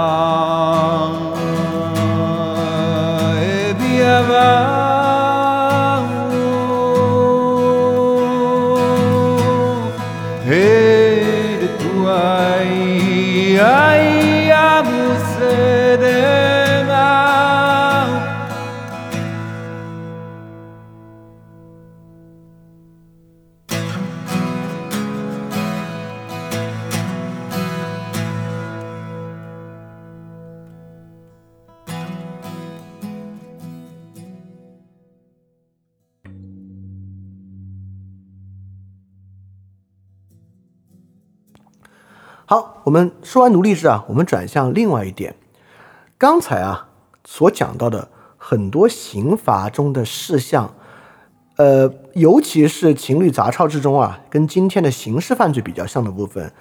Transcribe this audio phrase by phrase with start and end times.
[0.00, 0.29] 나
[42.90, 45.36] 我们说完奴隶制啊，我们转向另外一点。
[46.18, 46.88] 刚才啊
[47.24, 50.74] 所讲到的很多刑罚中的事项，
[51.54, 56.52] 呃，尤其是情侣杂抄之中啊，跟今天的刑事犯罪比较像的部分，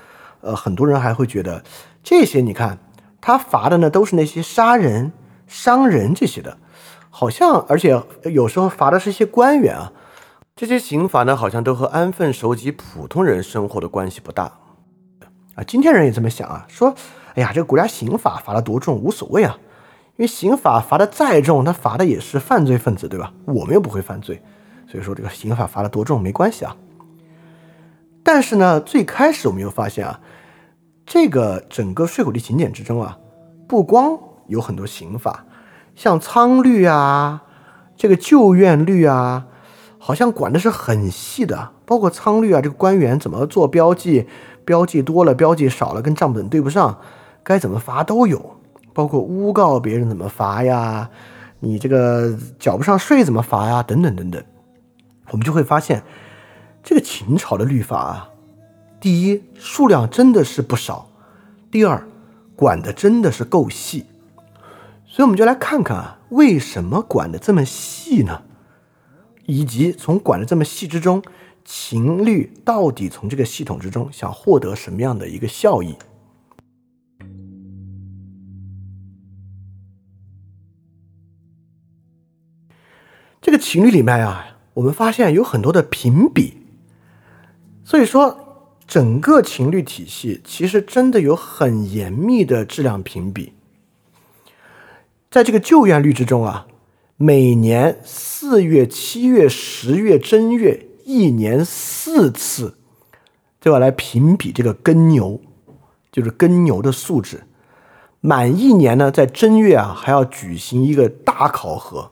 [0.42, 1.64] 呃，很多人还会觉得
[2.04, 2.78] 这些，你看
[3.20, 5.12] 他罚的呢都是那些杀人、
[5.48, 6.60] 伤人这些的，
[7.10, 9.92] 好像而且有时候罚的是一些官员啊，
[10.56, 14.52] 这些刑罚呢好像都和安分守己普通人生活的关系不大。
[15.60, 16.96] 啊，今天人也这么想啊，说，
[17.36, 19.58] 哎呀，这个国家刑法罚的多重无所谓啊，
[20.16, 23.34] 因为刑法罚的再重，他罚的也是犯罪分子，对吧？
[23.44, 24.42] 我们又不会犯罪，
[24.89, 26.78] 所以说这个刑法罚的多重没关系啊。
[28.23, 30.22] 但是呢，最开始我们又发现啊，
[31.06, 33.17] 这个整个税苦地勤俭之中啊，
[33.67, 34.17] 不光
[34.48, 35.44] 有很多刑法，
[35.94, 37.44] 像仓律啊，
[37.98, 39.48] 这个旧院律啊，
[39.98, 44.26] 好像管的是很细的，包括仓律啊，这个官员怎么做标记。
[44.70, 47.00] 标记多了，标记少了，跟账本对不上，
[47.42, 48.58] 该怎么罚都有，
[48.94, 51.10] 包括诬告别人怎么罚呀，
[51.60, 54.44] 你这个缴不上税怎么罚呀，等等等等，
[55.32, 56.04] 我们就会发现，
[56.84, 58.30] 这个秦朝的律法啊，
[59.00, 61.10] 第一数量真的是不少，
[61.72, 62.08] 第二
[62.56, 64.06] 管的真的是够细，
[65.08, 68.44] 所以我们就来看看啊，为什么管的这么细呢？
[69.48, 71.24] 以及从管的这么细之中。
[71.65, 75.95] 秦律到底从这个系统之中想获得什么样的一个效益？
[83.42, 86.58] 这个情律里面啊，我们发现有很多的评比，
[87.83, 93.53] 所以说整个情律体系其实真的有很严密的质量评比。
[95.31, 96.67] 在这个旧院律之中啊，
[97.15, 100.89] 每年四月、七月、十月、正月。
[101.09, 102.77] 一年四次，
[103.59, 103.80] 就要？
[103.80, 105.42] 来评比这个耕牛，
[106.11, 107.47] 就是耕牛的素质。
[108.21, 112.11] 满一年呢，在正月啊，还要举行一个大考核。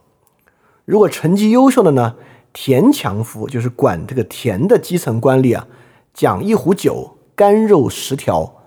[0.84, 2.16] 如果成绩优秀的呢，
[2.52, 5.68] 田强夫就是管这个田的基层官吏啊，
[6.12, 8.64] 奖一壶酒，干肉十条；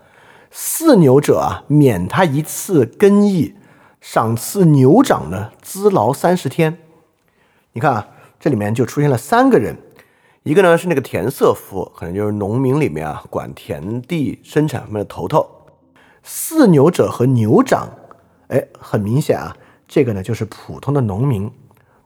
[0.53, 3.55] 饲牛者啊，免他一次耕役，
[3.99, 6.77] 赏赐牛长呢，资劳三十天。
[7.73, 8.07] 你看啊，
[8.39, 9.75] 这里面就出现了三个人。
[10.43, 15.47] 一个呢是那个田瑟夫，可能就是农民里面啊管田地生产方面的头头。
[16.25, 17.87] 饲牛者和牛长，
[18.47, 19.55] 哎，很明显啊，
[19.87, 21.47] 这个呢就是普通的农民。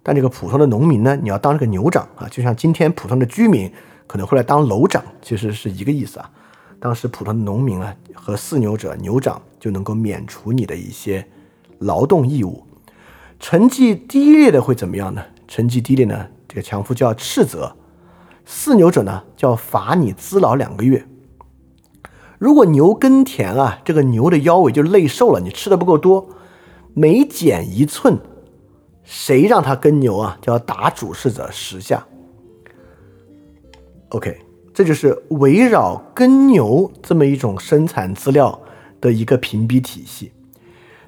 [0.04, 3.72] 但这个普通的农民呢，你要当这个牛长啊，就像今天普通的居民
[4.06, 6.30] 可能会来当楼长，其实是一个意思啊。
[6.78, 11.26] 当时普通的农民啊和饲牛者、牛长就能够免除你的一些
[11.80, 12.66] 劳动义务。
[13.40, 15.24] 成绩低劣的会怎么样呢？
[15.48, 17.74] 成绩低劣呢，这个强夫就要斥责。
[18.48, 21.06] 饲牛者呢，叫罚你资劳两个月。
[22.38, 26.30] 如果牛耕田啊，这个牛的腰围就累瘦了，你吃的不够多，
[26.94, 28.20] 每减一寸，
[29.04, 32.06] 谁让他耕牛啊，就要打主事者十下。
[34.10, 34.38] OK，
[34.74, 38.62] 这就是围绕耕牛这么一种生产资料
[39.02, 40.32] 的一个评比体系。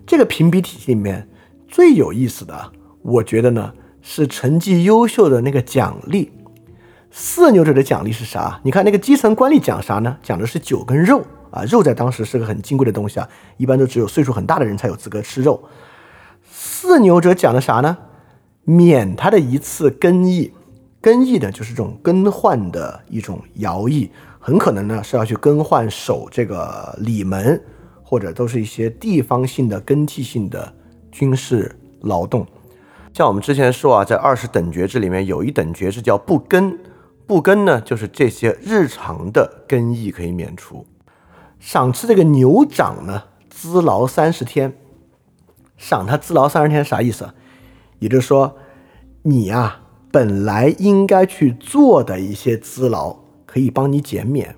[0.05, 1.27] 这个评比体系里面
[1.67, 6.31] 最有意思的，我觉得呢，是成绩优秀的那个奖励。
[7.11, 8.59] 四牛者的奖励是啥？
[8.63, 10.17] 你看那个基层官吏讲啥呢？
[10.21, 13.27] 讲的是酒跟肉啊，肉在当时是个很金贵的东西啊，
[13.57, 15.63] 一般都只有岁数很大的人才有资格吃肉。
[16.43, 17.97] 四牛者讲的啥呢？
[18.63, 20.51] 免他的一次更役，
[21.01, 27.63] 更役呢就是这种更换的一种徭役，很可能呢是要去更换守这个里门，
[28.03, 30.73] 或者都是一些地方性的更替性的
[31.11, 32.45] 军事劳动。
[33.13, 36.77] 像我们之前说啊，在二十等爵制里面有一等爵制叫不更，
[37.27, 40.87] 不耕呢就是这些日常的耕役可以免除。
[41.59, 44.77] 赏赐这个牛长呢，资劳三十天，
[45.75, 47.33] 赏他资劳三十天啥意思？
[47.99, 48.55] 也就是说，
[49.23, 49.81] 你啊
[50.11, 54.55] 本来应该去做的一些资劳，可以帮你减免。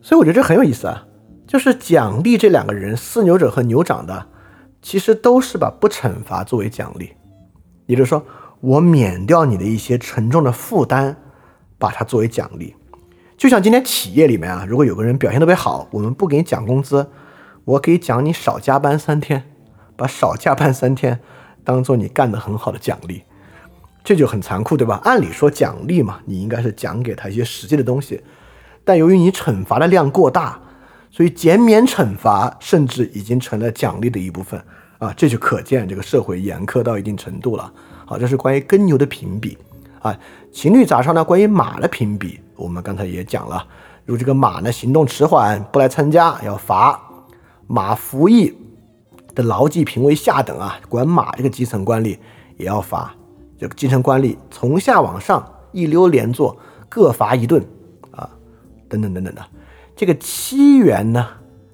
[0.00, 1.06] 所以我觉得这很有意思啊，
[1.46, 4.28] 就是奖励这两个人，饲牛者和牛长的，
[4.80, 7.12] 其实都是把不惩罚作为奖励。
[7.86, 8.24] 也就是说，
[8.60, 11.16] 我免掉你的一些沉重的负担，
[11.82, 12.76] 把它作为奖励。
[13.36, 17.10] 就像今天企业里面啊，如果有个人表现特别好，我们不给你奖工资，
[17.64, 19.42] 我可以奖你少加班三天，
[19.96, 21.18] 把少加班三天
[21.64, 23.24] 当做你干得很好的奖励，
[24.04, 25.00] 这就很残酷，对吧？
[25.02, 28.22] 按理说奖励嘛，你应该是奖给他一些实际的东西，
[28.84, 30.60] 但由于你惩罚的量过大，
[31.10, 34.62] 所以减免惩罚甚至已经成了奖励的一部分
[34.98, 37.72] 啊，这就可见这个社会严苛到一定程度了。
[38.06, 39.58] 好，这是关于耕牛的评比
[40.02, 40.18] 啊。
[40.52, 41.24] 情侣咋上呢？
[41.24, 42.38] 关于马的评比。
[42.54, 43.66] 我们刚才也讲了，
[44.04, 46.96] 如这个马呢行动迟缓不来参加，要罚；
[47.66, 48.54] 马服役
[49.34, 52.18] 的牢记评为下等啊，管马这个基层官吏
[52.56, 53.14] 也要罚。
[53.58, 56.56] 这个基层官吏从下往上一溜连坐，
[56.88, 57.64] 各罚一顿
[58.10, 58.28] 啊，
[58.88, 59.42] 等等等等的。
[59.96, 61.26] 这个七元呢，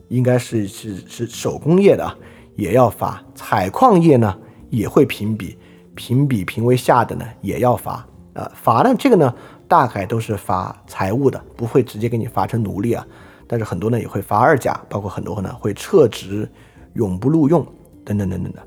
[0.09, 2.17] 应该是是是手工业的啊，
[2.57, 4.35] 也要罚；采矿业呢
[4.71, 5.59] 也会评比，
[5.95, 8.07] 评比评为下等的也要罚
[8.38, 8.52] 啊。
[8.55, 9.35] 罚呢这个呢。
[9.69, 13.06] 大概都是罚财物的，不会直接给你罚成奴隶啊。
[13.46, 16.50] 但是很多呢也会罚二甲，包括很多呢会撤职、
[16.94, 17.62] 永不录用
[18.02, 18.67] 等等等等的。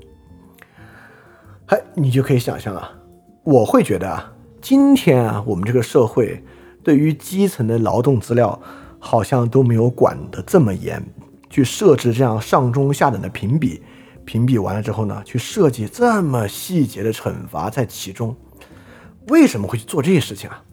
[1.66, 2.88] 哎，你就可以想象啊，
[3.42, 6.40] 我会觉得啊，今天啊我们这个社会
[6.84, 8.56] 对于基层的劳动资料
[9.00, 11.04] 好像都没有管得这么严，
[11.50, 13.82] 去设置这样上中下等的评比，
[14.24, 18.36] 评比完了之后呢，去设计这么细节的惩罚在其中，
[19.28, 20.64] 为什么会去做这些事情啊？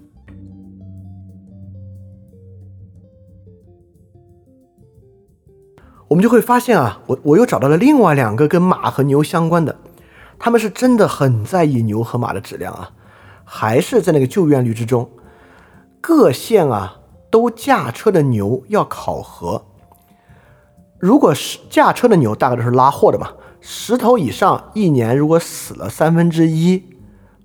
[6.07, 9.77] 我们就会发现啊，我我又找到了另外两个跟马和牛相关的，
[10.39, 12.91] 他们是真的很在意牛和马的质量啊，
[13.45, 15.07] 还是在那个救院率之中，
[16.01, 16.99] 各县啊
[17.29, 19.63] 都驾车的牛要考核，
[20.97, 23.31] 如果是驾车的牛，大概都是拉货的嘛，
[23.61, 26.83] 十头以上，一年如果死了三分之一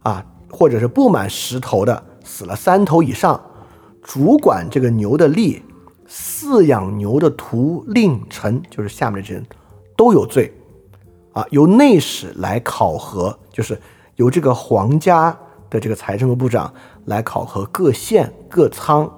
[0.05, 0.25] 啊，
[0.55, 3.39] 或者是不满十头的死了三头以上，
[4.01, 5.63] 主管这个牛的力。
[6.07, 9.47] 饲养牛的徒令臣，就是下面这些人，
[9.97, 10.53] 都有罪，
[11.33, 13.81] 啊，由内史来考核，就是
[14.17, 15.37] 由这个皇家
[15.71, 16.73] 的这个财政部部长
[17.07, 19.11] 来考核各县各仓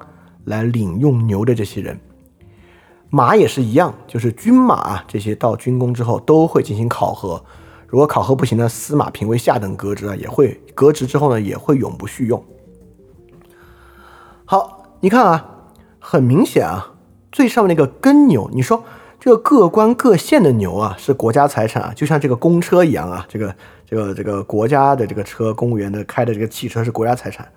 [0.45, 1.99] 来领用牛的这些人。
[3.11, 7.45] 马也是一样，就是军马啊这些到军功之后都会进行考核，
[7.87, 12.45] 如果考核不行呢，司马评为下等革职啊，也会革职之后呢，也会永不续用。
[14.45, 15.53] 好，你看啊。
[16.09, 16.95] 很明显啊，
[17.33, 18.85] 最上面那个耕牛，你说
[19.19, 27.51] 这个各官各县的牛啊是国家财产啊，就像这个公车一样啊，这个这个这个国家的这个车，公务员的开的这个汽车是国家财产。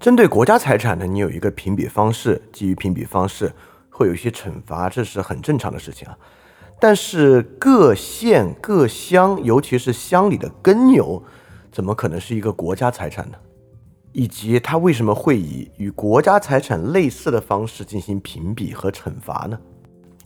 [0.00, 3.52] 针对国家财产呢，你有一个评比方式，基于评比方式
[3.90, 6.18] 会有一些惩罚，这是很正常的事情啊。
[6.80, 11.22] 但是各县各乡，尤其是乡里的耕牛，
[11.72, 13.36] 怎么可能是一个国家财产呢？
[14.12, 19.58] 以及他为什么会以与国家财产类似的方式进行评比和惩罚呢？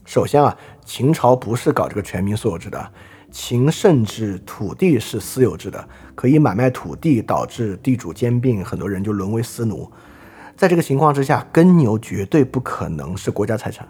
[0.05, 2.91] 首先啊，秦朝不是搞这个全民所有制的，
[3.31, 9.91] 秦甚至土地是私有制的，可以买卖土地，导致地主兼并，很多人就沦为私奴。
[10.55, 13.87] 在这个情况之下，耕牛绝对不可能是国家财产，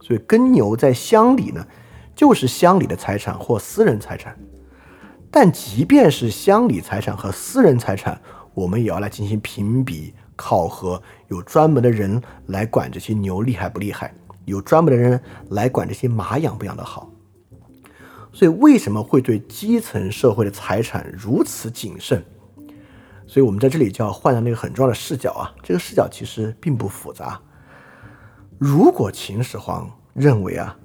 [0.00, 1.66] 所以耕牛在乡里呢，
[2.14, 4.38] 就是乡里的财产或私人财产。
[5.30, 8.20] 但即便是乡里财产和私人财产，
[8.52, 14.14] 我们也要来进行评比考核，有专门的人来管这些牛厉害不厉害，
[14.44, 15.18] 有专门的人
[15.50, 17.10] 来管这些马养不养得好。
[18.30, 22.22] 所以为什么会对基层社会的财产如此谨慎？
[23.26, 27.40] 所以我们在这里就要换上那个很重要的视角啊，这个视角其实并不复杂。
[28.58, 30.76] 如果秦始皇认为啊，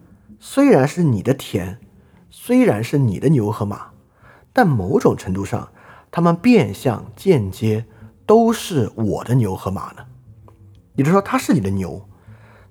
[0.49, 1.77] 虽然是你的田，
[2.29, 3.87] 虽然是你的牛和马，
[4.53, 5.67] 但某种程度上。
[6.09, 7.85] 他们变相、间接
[8.25, 10.05] 都是我的牛和马呢。
[10.95, 12.07] 也就是说，他是你的牛，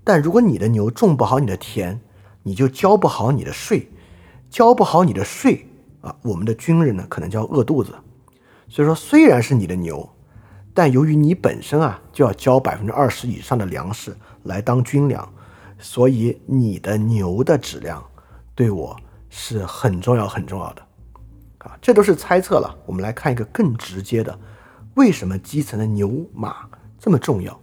[0.03, 2.01] 但如果你的牛种不好你的田，
[2.45, 3.91] 你就交不好你的税，
[4.49, 5.69] 交不好你的税
[6.01, 7.95] 啊，我们的军人呢可能就要饿肚子。
[8.71, 10.09] 所以说，虽然是你的牛，
[10.73, 15.31] 但由于你本身啊就要交百分之二十以上的粮食来当军粮，
[15.79, 18.05] 所以你的牛的质量
[18.55, 18.97] 对我
[19.29, 20.83] 是很重要、很重要的。
[21.59, 22.77] 啊，这都是猜测了。
[22.87, 24.39] 我们来看一个更直接的，
[24.95, 26.69] 为什么基层的牛马
[26.99, 27.61] 这么重要？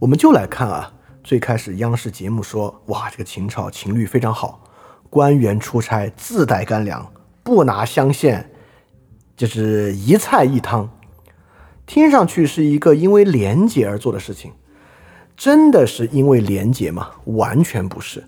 [0.00, 4.62] 我们就来看啊，最开始央视节目说，哇，这个秦朝情律非常好，
[5.08, 7.10] 官员出差自带干粮，
[7.42, 8.50] 不拿乡县，
[9.36, 10.90] 就是一菜一汤，
[11.86, 14.52] 听上去是一个因为廉洁而做的事情，
[15.36, 17.10] 真的是因为廉洁吗？
[17.24, 18.24] 完全不是，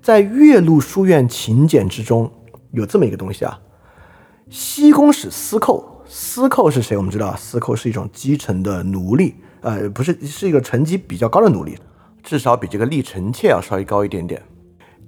[0.00, 2.30] 在岳麓书院秦简之中
[2.70, 3.58] 有这么一个东西啊，
[4.48, 6.96] 西宫使司寇，司寇是谁？
[6.96, 9.34] 我们知道，司寇是一种基层的奴隶。
[9.62, 11.78] 呃，不是，是一个层级比较高的奴隶，
[12.22, 14.42] 至少比这个历臣妾要稍微高一点点。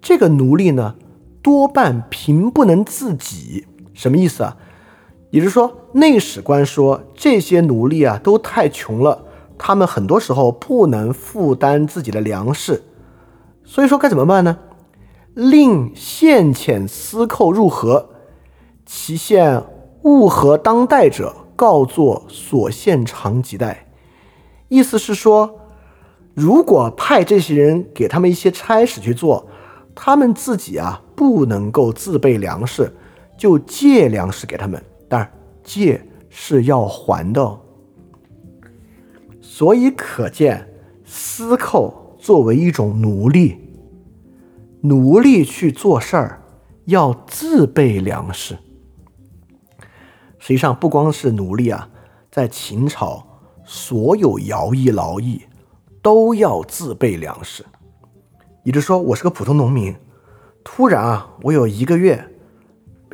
[0.00, 0.94] 这个奴隶呢，
[1.42, 4.56] 多半贫不能自己，什么意思啊？
[5.34, 9.24] 也就是说，内史官说这些奴隶啊都太穷了，
[9.58, 12.84] 他们很多时候不能负担自己的粮食，
[13.64, 14.58] 所以说该怎么办呢？
[15.34, 18.10] 令县遣司寇入河，
[18.86, 19.60] 其县
[20.04, 23.88] 务何当代者，告作所县长及代。
[24.68, 25.58] 意思是说，
[26.32, 29.48] 如果派这些人给他们一些差使去做，
[29.96, 32.94] 他们自己啊不能够自备粮食，
[33.36, 34.80] 就借粮食给他们。
[35.08, 35.30] 当然，
[35.62, 37.60] 借是要还的。
[39.40, 40.68] 所以可见，
[41.04, 43.58] 私寇作为一种奴隶，
[44.80, 46.42] 奴隶去做事儿
[46.86, 48.56] 要自备粮食。
[50.38, 51.88] 实际上，不光是奴隶啊，
[52.30, 53.26] 在秦朝。
[53.66, 55.40] 所有徭役劳役
[56.02, 57.64] 都要自备粮食，
[58.62, 59.96] 也就是说，我是个普通农民，
[60.62, 62.33] 突然啊，我有一个月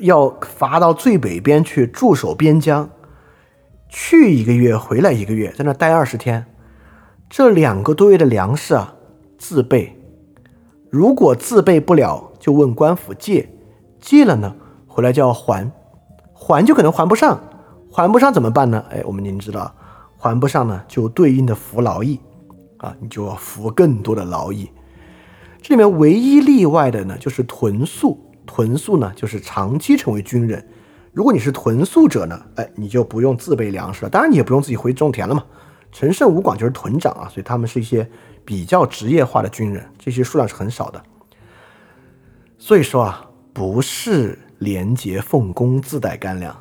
[0.01, 2.91] 要发到最北边去驻守边疆，
[3.89, 6.47] 去一个月，回来一个月，在那待二十天，
[7.29, 8.95] 这两个多月的粮食啊，
[9.39, 9.97] 自备。
[10.91, 13.49] 如果自备不了，就问官府借，
[14.01, 14.55] 借了呢，
[14.87, 15.71] 回来就要还，
[16.33, 17.41] 还就可能还不上，
[17.93, 18.85] 还不上怎么办呢？
[18.91, 19.75] 哎，我们您知道。
[20.23, 22.21] 还不上呢，就对应的服劳役，
[22.77, 24.71] 啊，你就要服更多的劳役。
[25.63, 28.30] 这里面唯一例外的呢，就是屯宿。
[28.53, 30.69] 屯宿呢，就是长期成为军人。
[31.13, 34.11] 如果你是屯宿者呢，哎，你就不用自备粮食了。
[34.11, 35.45] 当然，你也不用自己回种田了嘛。
[35.93, 38.11] 陈胜吴广就是屯长啊，所以他们是一些
[38.45, 41.01] 比较职业化的军人，这些数量是很少的。
[42.59, 46.57] 所以说啊，不是廉洁奉公自带干粮，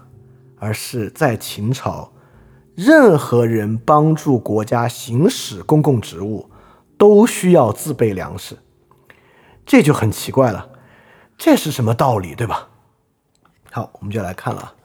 [0.59, 2.11] 而是在秦朝。
[2.75, 6.49] 任何人帮助国家行使公共职务，
[6.99, 8.57] 都需要自备粮食，
[9.65, 10.69] 这就很奇怪了。
[11.39, 12.67] 这是什么道理，对吧？
[13.71, 14.75] 好，我们就来看了。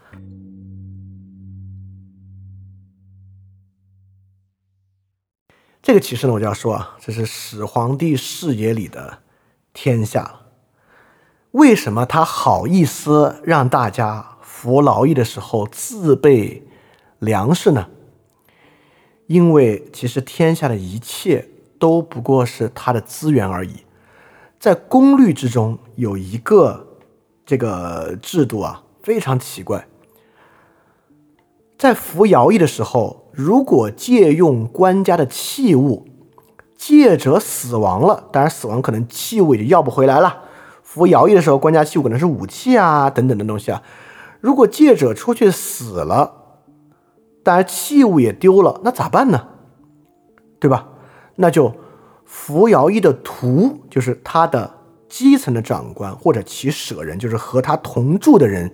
[5.82, 9.18] 这个其实呢，我就要说啊，这是始皇帝视野里的
[9.72, 10.42] 天下。
[11.50, 16.62] 为什么他好意思让大家服劳役的时候自备？
[17.18, 17.88] 粮食呢？
[19.26, 21.48] 因为其实天下的一切
[21.80, 23.84] 都不过是他的资源而已。
[24.64, 26.96] 在功律之中有一个
[27.44, 29.86] 这个制度啊，非常奇怪。
[31.76, 36.06] 在服徭役的时候，如果借用官家的器物，
[36.78, 40.44] 借者死亡了，当然死亡可能器物也要不回来了。
[40.82, 43.82] 服徭役的时候，官家器物可能是武器啊等等的东西啊。
[44.40, 46.62] 如果借者出去死了，
[47.42, 49.46] 当然器物也丢了，那咋办呢？
[50.58, 50.88] 对吧？
[51.34, 51.74] 那就
[52.34, 54.68] 服徭役的徒，就是他的
[55.08, 58.70] 基层的长官或者其舍人，就是和他同住的人，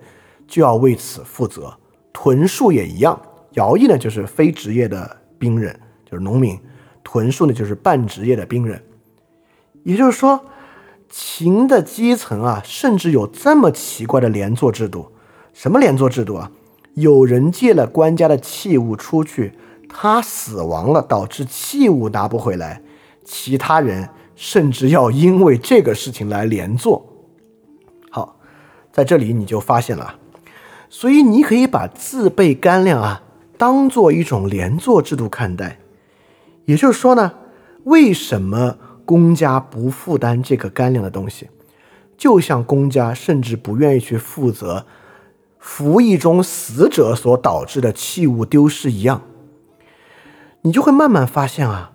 [0.48, 1.72] 就要为此负责。
[2.10, 3.20] 屯戍也一样，
[3.52, 5.78] 徭役呢就是非职业的兵人，
[6.10, 6.56] 就是农民；
[7.04, 8.82] 屯戍呢就是半职业的兵人。
[9.84, 10.40] 也就是说，
[11.10, 15.12] 秦的基层啊，甚至有这么奇怪的连坐制度。
[15.52, 16.50] 什么连坐制度啊？
[16.94, 19.52] 有人借了官家的器物出去，
[19.86, 22.82] 他死亡了，导致器物拿不回来，
[23.32, 27.06] 其他人甚至要因为这个事情来连坐。
[28.10, 28.36] 好，
[28.90, 30.16] 在这里你就发现了，
[30.88, 33.22] 所以你可以把自备干粮啊
[33.56, 35.78] 当做一种连坐制度看待。
[36.64, 37.32] 也就是说呢，
[37.84, 41.48] 为什么公家不负担这个干粮的东西？
[42.18, 44.84] 就像公家甚至不愿意去负责。
[45.60, 49.22] 服役中死者所导致的器物丢失一样，
[50.62, 51.92] 你就会慢慢发现啊，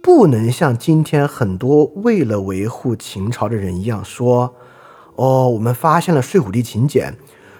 [0.00, 4.54] 不能像今天很多为了维护秦朝的人一样说，
[5.16, 7.12] 哦，我们发现了《睡虎地秦简》，《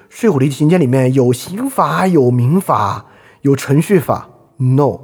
[0.08, 3.06] 睡虎地秦简》里面有刑法、有民法、
[3.42, 4.30] 有程序法。
[4.56, 5.00] No，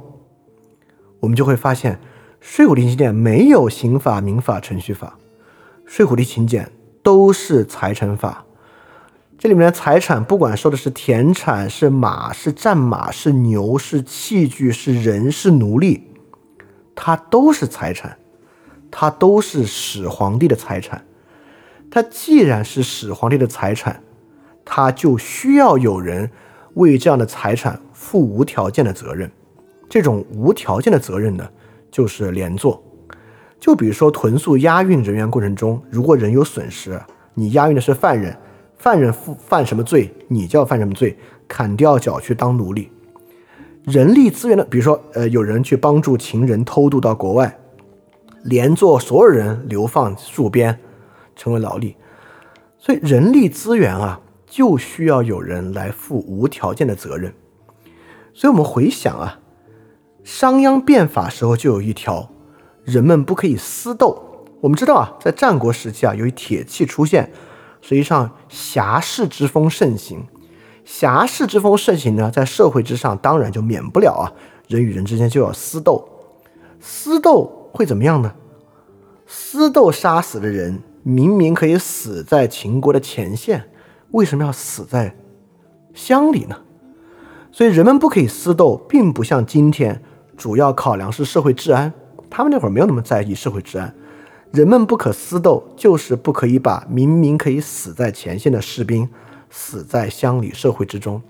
[1.19, 1.95] 我们就会发现，
[2.39, 5.17] 《睡虎地秦简没有刑法、民法、程序法，
[5.85, 6.71] 睡虎地秦简
[7.03, 8.45] 都是财产法。
[9.37, 16.03] 这里面的财产，不管说的是田产、是马、是战马、是牛、是器具、是人、是奴隶，
[16.95, 18.17] 它都是财产，
[18.89, 21.05] 它都是始皇帝的财产。
[21.91, 24.01] 它既然是始皇帝的财产，
[24.63, 26.31] 它就需要有人
[26.75, 29.29] 为这样的财产负无条件的责任。
[29.87, 31.47] 这种无条件的责任呢，
[31.91, 32.81] 就是连坐。
[33.59, 36.99] 就比如说屯宿押运人员过程中，如果人有损失，
[37.33, 38.35] 你押运的是犯人。
[38.77, 42.91] 犯人犯犯什么罪，你就要犯什么罪，砍掉脚去当奴隶。
[43.85, 47.55] 人力资源的，比如说，呃，有人去帮助情人偷渡到国外，
[48.43, 50.79] 连坐所有人流放戍边，
[51.35, 51.95] 成为劳力。
[52.79, 57.31] 所以人力资源啊，就需要有人来负无条件的责任。
[58.33, 59.39] 所以我们回想啊，
[60.23, 62.31] 商鞅变法时候就有一条，
[62.83, 64.47] 人们不可以私斗。
[64.61, 67.31] 我们知道啊，在战国时期啊，由于铁器出现。
[67.81, 70.25] 实际上，侠士之风盛行。
[70.85, 74.31] 侠士之风盛行呢，在社会之上，当然就免不了啊，
[74.67, 76.07] 人与人之间就要私斗。
[76.79, 78.31] 私斗会怎么样呢？
[79.25, 83.67] 私斗杀死的人，明明可以死在秦国的前线，
[84.11, 85.15] 为什么要死在
[85.95, 86.55] 乡里呢？
[87.51, 90.03] 所以，人们不可以私斗，并不像今天，
[90.37, 91.91] 主要考量是社会治安。
[92.29, 93.95] 他们那会儿没有那么在意社会治安。
[94.51, 99.09] 人们不可私斗，就是不可以把明明可以死在前线的士兵
[99.49, 101.21] 死在乡里社会之中。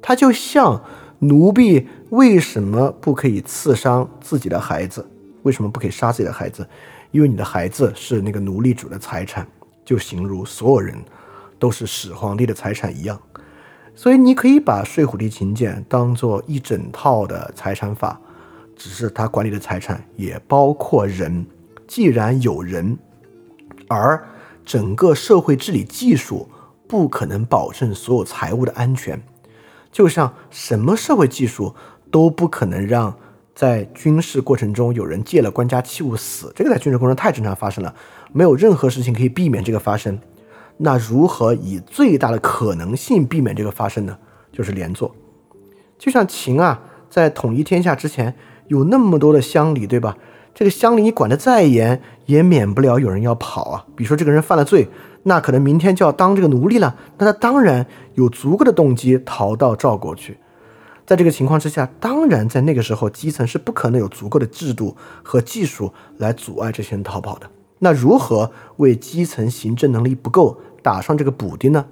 [0.00, 0.82] 他就像
[1.18, 5.04] 奴婢为什么不可以刺伤自己的孩子？
[5.42, 6.68] 为什么不可以杀自己的孩子？
[7.10, 9.46] 因为你的孩子是那个奴隶主的财产，
[9.84, 10.96] 就形如所有人
[11.58, 13.20] 都是始皇帝的财产一样。
[13.94, 18.20] 所以你可以把睡虎地秦简当做一整套的财产法，
[18.76, 21.46] 只是他管理的财产也包括人。
[21.86, 22.98] 既然有人，
[23.88, 24.22] 而
[24.64, 26.48] 整个社会治理技术
[26.88, 29.20] 不可能保证所有财物的安全，
[29.90, 31.74] 就像什么社会技术
[32.10, 33.14] 都不可能让
[33.54, 37.94] 在军事过程中有人借了官家器物死，这个在军事过程太正常发生了，
[38.32, 40.18] 没有任何事情可以避免这个发生。
[40.78, 44.18] 那如何以最大的可能性避免这个发生呢？
[44.52, 45.14] 就是连坐。
[45.98, 48.34] 就像秦啊，在统一天下之前，
[48.68, 50.18] 有那么多的乡里，对吧？
[50.54, 53.86] 这个乡里你管得再严，也免不了有人要跑啊。
[53.96, 54.88] 比如说这个人犯了罪，
[55.28, 57.84] 那可能明天就要当这个奴隶了，那他当然
[58.14, 60.38] 有足够的动机逃到赵国去。
[61.04, 67.50] 在这个情况之下，当然在那个时候，基层是不可能有足够的制度和技术来阻碍这些人逃跑的。
[67.80, 71.86] 那如何为基层行政能力不够打上这个补丁呢？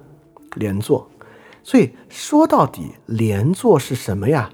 [0.55, 1.09] 连坐。
[1.63, 4.51] 所以说到底，连坐是什么呀？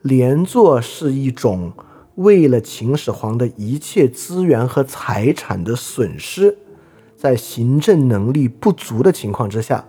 [0.00, 1.72] 连坐是一种。
[2.16, 6.58] 为了秦始皇的一切资源和财产的损失，
[7.22, 9.84] 在行政能力不足的情况之下，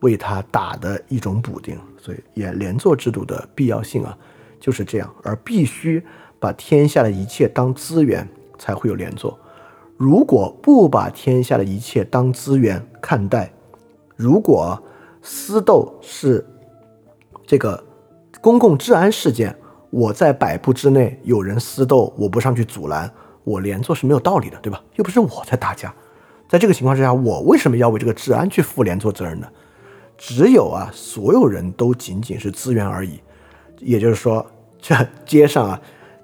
[0.00, 1.74] 为他打的一种补丁。
[1.96, 4.14] 所以，也连坐制度的必要性啊，
[4.60, 5.10] 就是这样。
[5.22, 6.04] 而必须
[6.38, 9.38] 把天下的一切当资源，才会有连坐。
[9.96, 13.50] 如果不把天下的一切当资源看待，
[14.14, 14.78] 如果
[15.22, 16.46] 私斗是
[17.46, 17.82] 这个
[18.42, 19.56] 公共治安事件。
[19.88, 23.10] 我在百步之内有人私斗，我不上去阻拦，
[23.42, 24.82] 我连坐是没有道理的，对吧？
[24.96, 25.94] 又不是我在打架，
[26.54, 29.48] 在这个情况之下，我为什么要为这个治安去负连坐责任呢？
[30.16, 33.18] 只有啊，所有人都仅仅是资源而已，
[33.80, 34.46] 也就是说，
[34.80, 34.94] 这
[35.26, 35.82] 街上啊，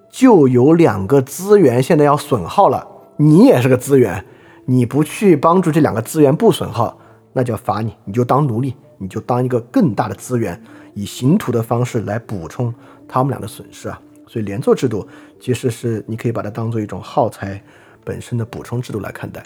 [0.09, 4.25] 就有两个资源现在要损耗了，你也是个资源，
[4.67, 6.97] 你不去帮助这两个资源不损耗，
[7.33, 10.63] 那就要罚你，你就当奴隶，你就当一个更大的资源，
[10.95, 12.73] 以刑徒的方式来补充。
[13.09, 15.05] 他们俩的损失啊，所以连坐制度
[15.41, 17.61] 其实是你可以把它当做一种耗材
[18.05, 19.43] 本身的补充制度来看待。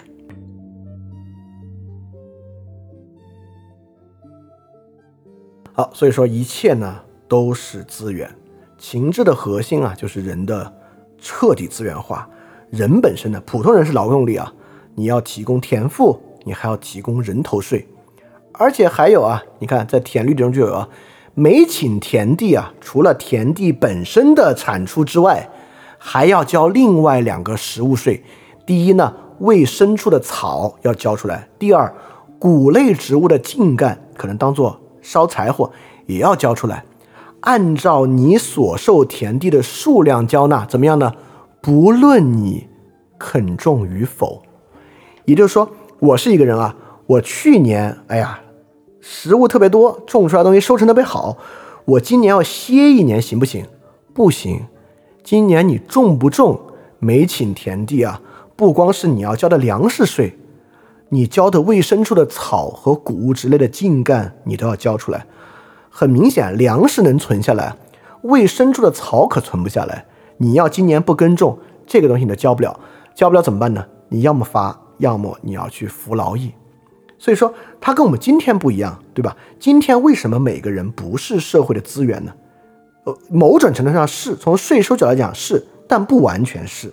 [5.77, 8.33] 好，所以说一切呢都是资源，
[8.77, 10.73] 情志的核心啊就是人的
[11.19, 12.25] 彻底资源化。
[12.69, 14.53] 人本身呢，普通人是劳动力啊，
[14.95, 17.85] 你要提供田赋，你还要提供人头税，
[18.53, 20.87] 而且还有啊，你看在田律中就有啊。
[21.33, 25.49] 每顷田地啊，除了田地本身的产出之外，
[25.97, 28.23] 还要交另外两个实物税。
[28.65, 31.93] 第一呢，未生出的草要交出来；第二，
[32.39, 35.71] 谷类植物的茎干可能当做烧柴火
[36.07, 36.83] 也要交出来。
[37.41, 41.13] 按照你所受田地的数量交纳，怎么样呢？
[41.61, 42.67] 不论你
[43.19, 44.41] 肯种与否。
[45.25, 48.41] 也就是说，我是一个人啊，我去年，哎呀。
[49.07, 51.37] 食物特别多，种出来东西收成特别好。
[51.85, 53.63] 我今年要歇一年，行不行？
[54.15, 54.65] 不行。
[55.23, 56.59] 今年你种不种，
[56.97, 58.19] 没请田地啊，
[58.55, 60.35] 不光是你要交的粮食税，
[61.09, 65.25] 你交的未生出的草和谷物之类的茎干，你都要交出来。
[65.89, 67.75] 很明显，粮食能存下来，
[68.23, 70.05] 未生出的草可存不下来。
[70.37, 72.79] 你要今年不耕种，这个东西你都交不了，
[73.13, 73.85] 交不了怎么办呢？
[74.09, 76.51] 你要么发，要么你要去服劳役。
[77.17, 79.37] 所以说，它跟我们今天不一样，对吧？
[79.57, 82.33] 今天为什么每个人不是社会的资源呢？
[83.05, 86.91] 呃，某种程度上是从税收角度来讲是，但不完全是。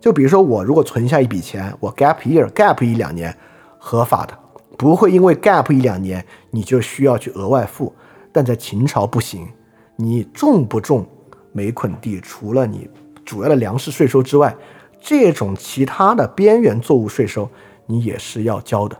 [0.00, 3.36] 就比如说，我如果存下一笔钱，我 gap year，gap 一两年，
[3.82, 4.38] 合法的，
[4.78, 7.92] 不会因为 gap 一两年你就需要去额外付。
[8.30, 9.48] 但在秦朝不行，
[9.96, 11.04] 你种不种
[11.50, 12.88] 每捆地，除了你
[13.24, 14.54] 主要的粮食税收之外，
[15.00, 17.48] 这种其他的边缘作物税收
[17.86, 18.96] 你也是要交的。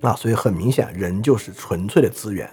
[0.00, 2.48] 啊，所以很明显，人就是纯粹的资源。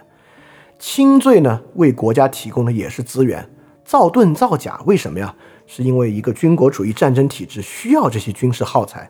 [0.79, 3.47] 轻罪呢，为国家提供的也是资源。
[3.85, 5.33] 造盾造假，为什么呀？
[5.67, 9.09] 是因为一个军国主义战争体制需要这些军事耗材。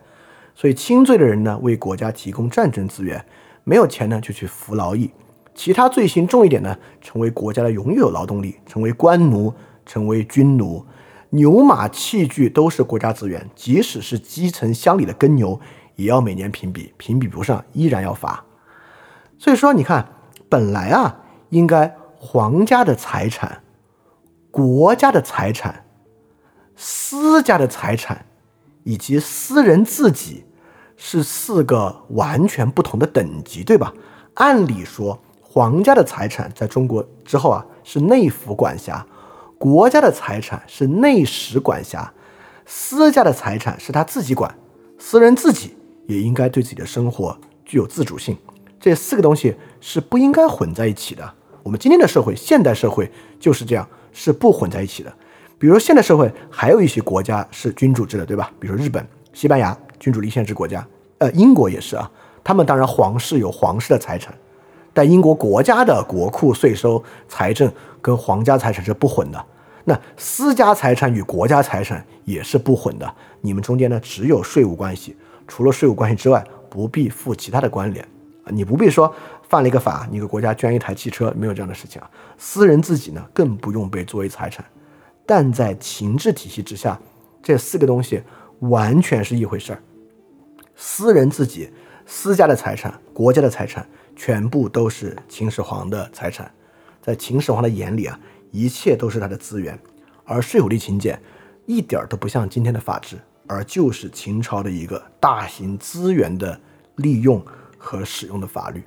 [0.56, 3.24] 所以轻罪的人呢，为国家提供战争资源，
[3.62, 5.10] 没有钱呢，就去服劳役。
[5.54, 9.52] 其他罪行重一点呢，成为国家的永久劳动力，成为官奴，
[9.84, 10.84] 成为军奴。
[11.30, 15.60] 牛马器具都是国家资源，即使是基层乡里的耕牛。
[15.96, 18.44] 也要每年评比，评比不上依然要罚。
[19.38, 20.08] 所以说，你看，
[20.48, 23.62] 本来啊，应该皇家的财产、
[24.50, 25.84] 国家的财产、
[26.74, 28.26] 私家的财产
[28.84, 30.44] 以及私人自己
[30.96, 33.92] 是四个完全不同的等级，对吧？
[34.34, 39.06] 按理说，皇家的财产在中国之后啊是内府管辖，
[39.58, 42.12] 国家的财产是内史管辖，
[42.64, 44.54] 私家的财产是他自己管，
[44.98, 45.74] 私人自己。
[46.06, 48.38] 也应该对自己的生活具有自主性，
[48.78, 51.34] 这四个东西是不应该混在一起的。
[51.64, 55.12] 我们今天的社会，现代社会就是这样，是不混在一起的。
[55.58, 58.52] 比如现代社会还有一些国家是君主制的，对吧？
[58.60, 60.86] 比如说日本、西班牙，君主立宪制国家。
[61.18, 62.10] 呃，英国也是啊。
[62.44, 64.32] 他们当然皇室有皇室的财产，
[64.92, 69.44] 但英国国家的国库税收、财政跟皇家财产是不混的。
[69.84, 75.16] 那私家财产与国家财产也是不混的，你们中间呢只有税务关系。
[75.48, 78.04] 除了税务关系之外，不必负其他的关联
[78.44, 78.46] 啊！
[78.46, 79.12] 你不必说
[79.48, 82.10] 犯了一个法，你给国家捐一台汽车，没有这样的事情啊。
[82.36, 84.64] 私人自己呢，更不用被作为财产。
[85.24, 86.98] 但在情制体系之下，
[87.42, 88.22] 这四个东西
[88.58, 89.80] 完全是一回事儿。
[90.76, 91.70] 私人自己、
[92.04, 96.52] 私家的财产、国家的财产，全部都是秦始皇的财产。
[97.00, 99.78] 在秦始皇的眼里啊，一切都是他的资源。
[100.24, 101.20] 而税务吏勤俭
[101.64, 103.16] 一点都不像今天的法治。
[103.48, 106.60] 而就是秦朝的一个大型资源的
[106.96, 107.40] 利用
[107.78, 108.82] 和使用的法律。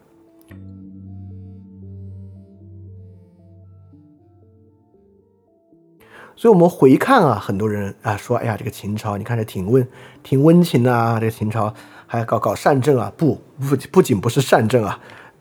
[6.40, 9.86] 所以，我们回看啊，很多人啊说：“哎呀，这个秦朝，你看这挺温，
[10.24, 11.20] 挺温情的啊。
[11.20, 11.74] 这个秦朝
[12.08, 13.12] 还搞搞善政啊？
[13.18, 14.98] 不不，不仅不是善政啊，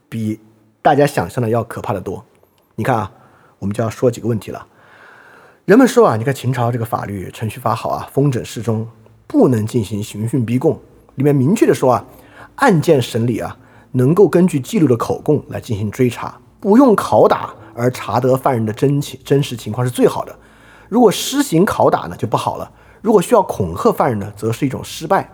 [0.09, 0.41] 比
[0.83, 2.25] 大家想象的要可怕的多。
[2.75, 3.13] 你看啊，
[3.61, 4.67] 我们就要说几个问题了。
[5.67, 8.85] 人们说啊，你看秦朝这个法律程序法好啊，风整适中。”
[9.29, 10.81] 不能进行刑讯逼供，
[11.15, 12.05] 里面明确的说啊，
[12.57, 13.57] 案件审理啊，
[13.93, 20.37] 能够根据记录的口供来进行追查，不用拷打而查得犯人的真情真实情况是最好的。
[20.89, 22.71] 如果施行拷打呢，就不好了。
[23.01, 25.31] 如果需要恐吓犯人呢，则是一种失败。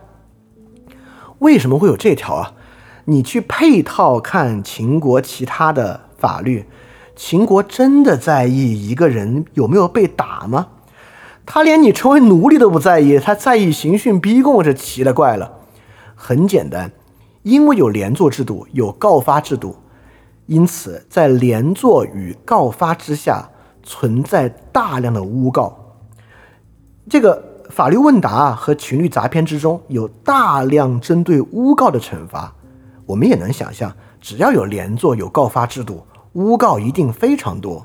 [1.39, 2.53] 为什么会有这条啊？
[3.07, 6.67] 你去配套看秦国其他的法律，
[7.15, 10.69] 秦国真的在意一个人有没有被打吗？
[11.47, 15.59] 他连你成为奴隶都不在意，他在意刑讯逼供，这奇了怪了。
[16.15, 16.93] 很简单，
[17.43, 19.77] 因为有连坐制度，有告发制度，
[20.47, 23.51] 因此在连坐与告发之下
[23.85, 25.79] 存在大量的诬告。
[27.09, 32.53] 这个法律问答和情律杂篇之中有大量针对诬告的惩罚。
[33.07, 37.85] 我们也能想象，只要有连坐、有告发制度，诬告一定非常多。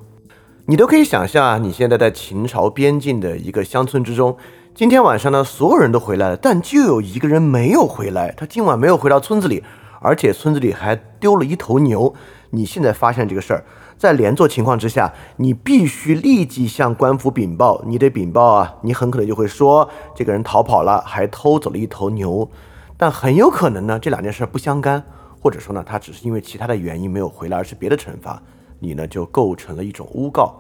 [0.65, 4.38] 你都可以想象啊，你现在在秦朝边境的一个乡村之中，
[4.73, 9.63] 今天晚上呢，所有人都回来了，但就有一个人没有回来，他今晚没有回到村子里，
[9.99, 12.13] 而且村子里还丢了一头牛。
[12.51, 13.65] 你现在发现这个事儿，
[13.99, 17.83] 在连坐情况之下，你必须立即向官府禀报。
[17.85, 22.49] 你得禀报啊，你很可能就会说这个人逃跑了，还偷走了一头牛，
[22.95, 25.03] 但很有可能呢，这两件事不相干，
[25.41, 28.41] 或者说呢，他只是因为其他的原因没有回来，而是别的惩罚。
[28.79, 30.55] 你呢就构成了一种诬告，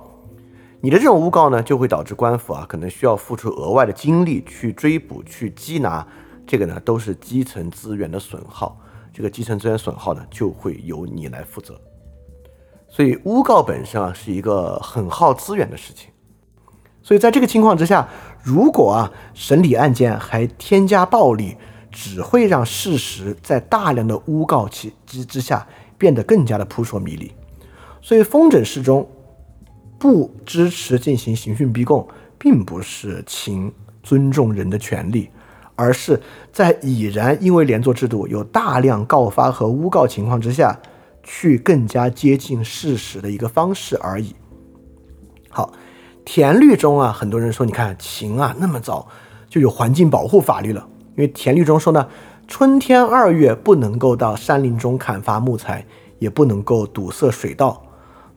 [0.81, 6.05] 你的这种诬告呢就会导致官府啊可能需要付出额外的精力去追捕、去缉拿，
[6.45, 8.77] 这个呢都是基层资源的损耗，
[9.13, 11.79] 这个基层资源损耗呢就会由你来负责。
[12.89, 16.09] 所以诬告本身啊是一个很耗资源的事情。
[17.01, 18.07] 所以在这个情况之下，
[18.43, 21.55] 如果啊审理案件还添加暴力，
[21.91, 27.31] 只会让事实在大量的诬告其之之下变得更加的扑朔迷离。
[28.01, 29.09] 所以风诊适中
[29.97, 33.73] 不支持进行刑讯逼供，并不是请
[34.03, 35.29] 尊重人的权利，
[35.75, 36.21] 而是
[36.51, 40.79] 在已然因为连坐制度有大量告发和诬告情况之下，
[41.31, 44.35] 去更加接近事实的一个方式而已。
[45.47, 45.71] 好，
[46.25, 49.07] 田律中啊，很多人说，你看秦啊那么早
[49.47, 52.07] 就有环境保护法律了，因为田律中说呢，
[52.47, 55.85] 春天二月不能够到山林中砍伐木材，
[56.17, 57.83] 也不能够堵塞水道。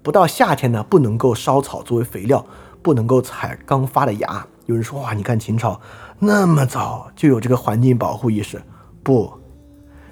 [0.03, 2.45] 不到夏天呢，不能够烧草作为肥料，
[2.83, 4.47] 不能够采刚发的芽。
[4.67, 5.81] 有人说哇，你看秦朝
[6.19, 8.61] 那么早就有这个环境保护意识，
[9.03, 9.33] 不，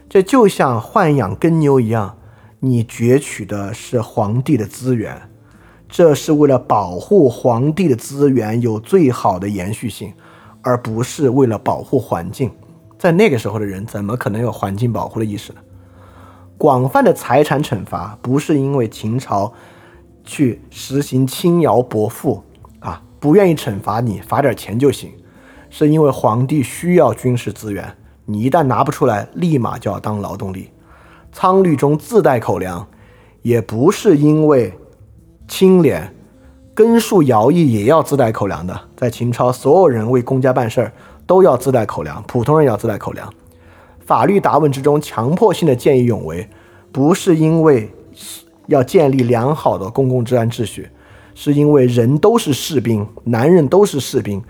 [0.08, 2.16] 这就像豢养耕牛一样，
[2.60, 5.20] 你攫取的是皇帝的资源，
[5.88, 10.12] 这是为了保护皇帝的资源有最好的延续性，
[10.62, 12.50] 而不是为了保护环境。
[12.98, 15.60] 在那个时候的人，怎么可能有环境保护的意识呢？
[16.58, 19.52] 广泛的财产惩罚不是因为秦朝。
[20.22, 22.44] 去实行轻徭薄赋
[22.78, 25.10] 啊，不愿意惩罚你，罚点钱就行，
[25.70, 27.96] 是因为皇帝需要军事资源，
[28.26, 30.70] 你一旦拿不出来，立马就要当劳动力。
[31.40, 32.86] 仓律中自带口粮，
[33.40, 34.70] 也不是因为
[35.48, 36.14] 清廉，
[36.74, 38.78] 根树徭役也要自带口粮的。
[38.94, 40.92] 在秦朝，所有人为公家办事儿
[41.26, 43.32] 都要自带口粮，普通人要自带口粮。
[44.00, 46.46] 法律答问之中强迫性的见义勇为，
[46.92, 47.90] 不是因为。
[48.66, 50.90] 要建立良好的公共治安秩序，
[51.34, 54.40] 是因为人都是士兵，男人都是士兵，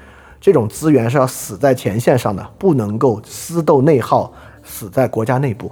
[0.41, 4.33] 这种资源是要死在前线上的，不能够私斗内耗，
[4.65, 5.71] 死在国家内部。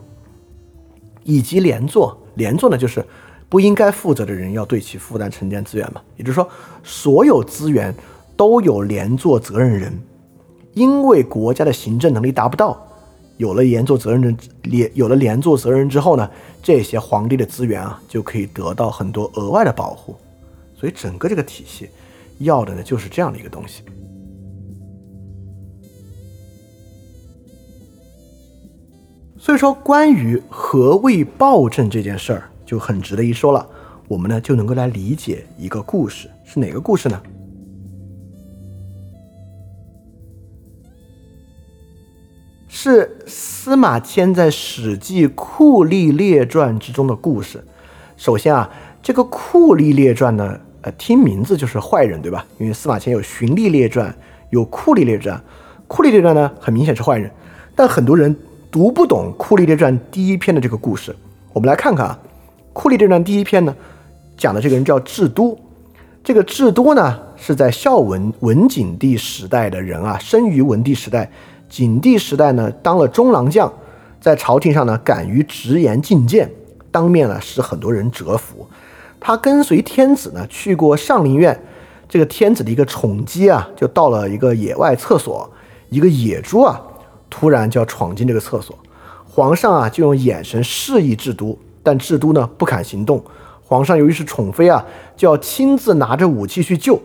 [1.29, 3.05] 以及连坐，连坐呢，就是
[3.51, 6.49] 不应该负责的人要对其负担承担资源嘛，也就是说，
[6.83, 7.95] 所有资源
[8.35, 9.93] 都有连坐责任人，
[10.73, 12.83] 因为国家的行政能力达不到。
[13.37, 16.29] 有了连坐责任人，连有了连坐责任人之后呢，
[16.63, 20.17] 这些皇帝的资源啊，就可以得到很多额外的保护。
[20.75, 21.91] 所以整个这个体系
[22.39, 23.83] 要的呢，就是这样的一个东西。
[29.49, 33.67] 所以说，关于何谓暴政这件事儿，就很值得一说了。
[34.07, 37.19] 我们呢，就能够来理解一个故事，是哪个故事呢？
[42.69, 47.65] 是司马迁在《史记·酷吏列传》之中的故事。
[48.19, 48.71] 首先啊，
[49.03, 52.45] 这个酷吏列传呢，呃，听名字就是坏人，对吧？
[52.59, 54.15] 因为司马迁有循吏列传，
[54.51, 55.43] 有酷吏列传。
[55.87, 57.31] 酷吏列传呢，很明显是坏人，
[57.75, 58.37] 但很多人
[58.71, 61.15] 读不懂酷吏列传第一篇的这个故事。
[61.55, 62.19] 我们来看看啊，
[62.75, 63.75] 酷吏列传第一篇呢，
[64.37, 65.59] 讲的这个人叫智都。
[66.23, 71.31] 这个智都呢，是在孝文文景帝时代的人啊，生于文帝时代。
[71.71, 73.73] 景帝时代呢，当了中郎将，
[74.21, 76.51] 在朝廷上呢，敢于直言进谏，
[76.91, 78.67] 当面呢使很多人折服。
[79.19, 81.59] 他跟随天子呢去过上林苑，
[82.07, 85.51] 这个天子的一个宠姬啊，就到了一个野外厕所，
[85.89, 86.81] 一个野猪啊，
[87.31, 88.77] 突然就要闯进这个厕所，
[89.25, 93.23] 皇上啊就用眼神示意智都，但智都呢不敢行动。
[93.63, 94.85] 皇上由于是宠妃啊，
[95.17, 97.01] 就要亲自拿着武器去救。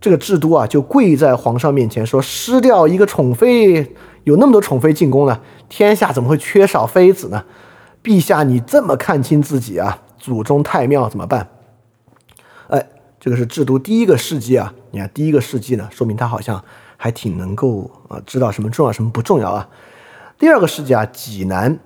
[0.00, 7.44] 这个智都啊，就跪在皇上面前说：“失掉一个宠妃，有那么多宠妃进宫呢，天下怎么会缺少妃子呢？
[8.02, 11.48] 陛下，你这么看清自己啊，祖宗太庙怎么办？”
[12.66, 12.84] 哎，
[13.20, 14.74] 这个是智都第一个事迹啊。
[14.90, 16.60] 你看第一个事迹呢，说明他好像
[16.96, 19.68] 还挺能够啊，知道什么重要，什么不重要啊。
[20.38, 21.78] 第二个事迹啊，济南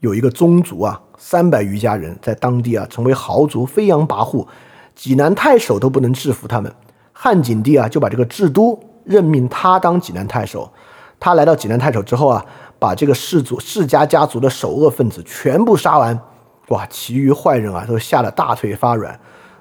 [0.00, 4.46] 有一个宗族啊，三百余家人在当地啊成为豪族，飞扬跋扈，
[4.94, 6.72] 济南太守都不能制服他们。
[7.12, 10.70] 汉景帝啊，就把这个智都任命他当济南太守。
[11.18, 12.44] 他来到济南太守之后啊，
[12.78, 16.18] 把这个氏族世家家族的首恶分子全部杀完。
[16.68, 19.18] 哇，其余坏人啊，都吓得大腿发软。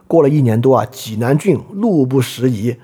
[0.07, 2.75] 过了一年多啊，济南郡路不拾遗，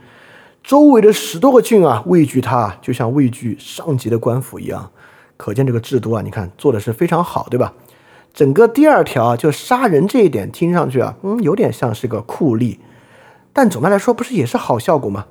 [0.63, 4.91] 周围的十多个郡啊，畏惧他，就像畏惧上级的官府一样。
[5.37, 7.73] 可见这个制度啊，你看做的是非常好，对吧？
[8.33, 12.77] 整个第二条啊就杀人这一点，听上去啊，嗯，有点像是个酷吏。
[13.51, 15.25] 但总的来说，不是也是好效果吗？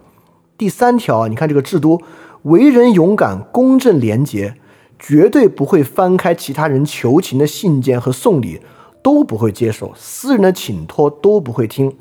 [0.57, 2.01] 第三条啊，你看这个智都
[2.43, 4.57] 为人勇敢、公正廉洁，
[4.99, 8.61] 绝对不会翻开其他人求情的信件和送礼，
[9.03, 11.97] 都不会接受私人的请托，都不会听。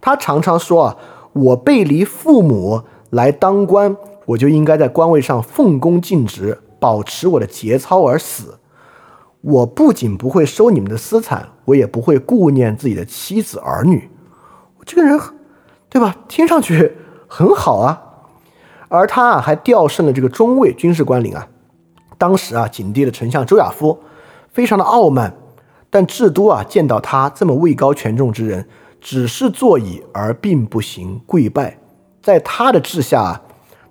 [0.00, 0.96] 他常常说啊，
[1.42, 3.96] 我背离父母来当官，
[4.26, 8.58] 我就应该在官位上奉公尽职，保持我的节操而死。
[9.40, 14.10] 我不仅不会收你们的私产，我也不会顾念自己的妻子儿女。
[14.84, 15.18] 这个人。
[15.90, 16.14] 对吧？
[16.28, 18.02] 听上去很好啊。
[18.88, 21.48] 而他啊还调升了这个中尉军事官领啊。
[22.18, 23.98] 当时啊，景帝的丞相周亚夫
[24.52, 25.34] 非常的傲慢，
[25.88, 28.68] 但至都啊见到他这么位高权重之人，
[29.00, 31.78] 只是坐椅而并不行跪拜，
[32.22, 33.42] 在他的治下，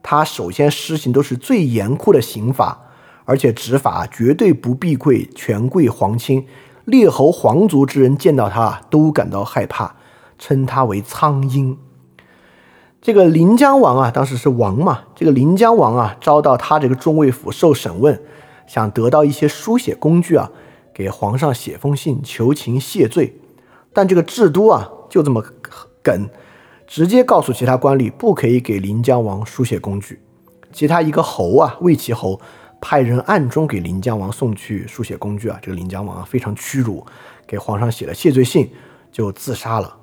[0.04, 2.82] 他首先施行都是最严酷的刑法，
[3.26, 6.46] 而且执法绝对不避讳权贵皇亲、
[6.86, 9.96] 列侯皇族之人见到他都感到害怕，
[10.38, 11.78] 称他为苍鹰。
[13.02, 15.04] 这个临江王啊，当时是王嘛。
[15.16, 18.22] 这个临江王啊，遭到他这个中尉府受审问，
[18.68, 20.52] 想得到一些书写工具啊，
[20.94, 23.40] 给皇上写封信求情谢罪。
[23.94, 25.44] 但这个智都啊，就这么
[26.04, 26.30] 梗，
[26.86, 30.22] 直接告诉其他官吏不可以给临江王书写工具。
[30.72, 32.40] 其他一个侯啊，魏齐侯
[32.80, 35.58] 派人暗中给临江王送去书写工具啊。
[35.62, 37.06] 这个临江王啊，非常屈辱，
[37.48, 38.70] 给皇上写了谢罪信，
[39.12, 39.98] 就自杀了。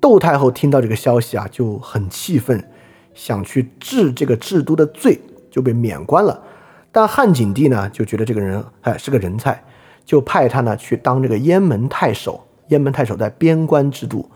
[0.00, 2.68] 窦太后听到这个消息啊，就很气愤，
[3.14, 6.42] 想去治这个治都的罪，就被免官了。
[6.90, 9.62] 但汉景帝呢，就觉得这个人哎是个人才，
[10.04, 12.46] 就派他呢去当这个燕门太守。
[12.70, 14.28] 雁门太守在边关之都，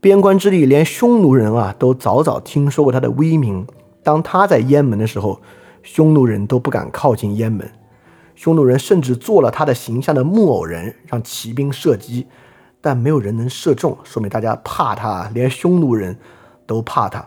[0.00, 3.66] 边关之地，连匈奴人啊都早早听说过他的威名。
[4.02, 5.40] 当他在雁门的时候，
[5.82, 7.70] 匈奴人都不敢靠近雁门，
[8.34, 12.26] 匈奴人甚至做了他的形象的木偶人，让骑兵射击。
[12.80, 16.18] 但没有人能射中，说明大家怕他，连匈奴人
[16.66, 17.24] 都怕他。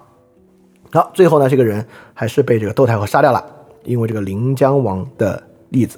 [0.91, 3.41] 好，最后呢，这个人还是被这个窦太后杀掉了，
[3.86, 5.97] 因为这个临江王的例子。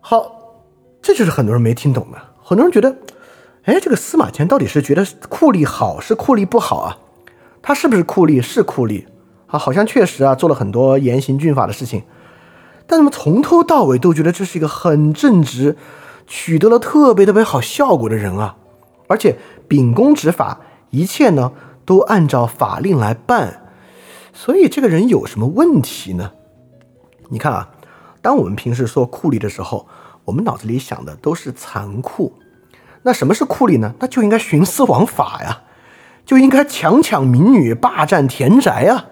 [0.00, 0.24] 好，
[1.02, 2.18] 这就是很多人没听懂的。
[2.52, 2.98] 很多人觉得，
[3.64, 6.98] 哎，这个司马迁到底是觉得酷吏好是酷吏不好啊？
[7.62, 8.42] 他是不是酷吏？
[8.42, 9.06] 是酷吏
[9.46, 12.02] 啊，好像确实啊做了很多严刑峻法的事情，
[12.86, 15.78] 但怎么从头到尾都觉得这是一个很正直。
[16.26, 18.56] 取得了特别特别好效果的人啊，
[19.08, 20.60] 而且秉公执法，
[20.90, 21.52] 一切呢
[21.84, 23.62] 都按照法令来办，
[24.32, 26.32] 所以这个人有什么问题呢？
[27.28, 27.70] 你看啊，
[28.20, 29.86] 当我们平时说酷吏的时候，
[30.24, 32.32] 我们脑子里想的都是残酷。
[33.02, 33.94] 那什么是酷吏呢？
[33.98, 35.62] 那就应该徇私枉法呀，
[36.24, 39.06] 就应该强抢民女、霸占田宅啊，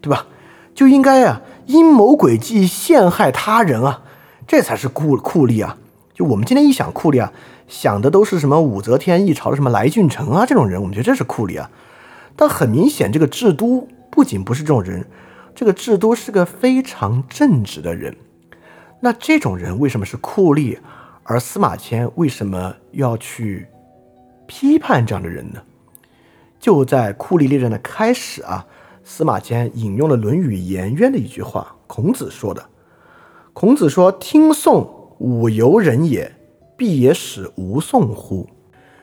[0.00, 0.26] 对吧？
[0.74, 4.02] 就应该啊阴谋诡计、陷害他人啊，
[4.46, 5.76] 这才是酷酷吏啊。
[6.14, 7.32] 就我们今天一想酷吏啊，
[7.68, 11.70] 想的都是什么武则天一朝的什么来俊臣啊这种人，我们觉得这是酷吏啊。
[12.36, 15.06] 但很明显，这个智都不仅不是这种人，
[15.54, 18.16] 这个智都是个非常正直的人。
[19.00, 20.78] 那这种人为什么是酷吏？
[21.22, 23.66] 而司马迁为什么要去
[24.46, 25.62] 批判这样的人呢？
[26.58, 28.66] 就在酷吏列传的开始啊，
[29.04, 32.64] 司马迁引用了《论语颜渊》的一句话，孔子说的。
[33.52, 36.34] 孔子说：“听讼。”吾由人也，
[36.78, 38.48] 必也使吾讼乎？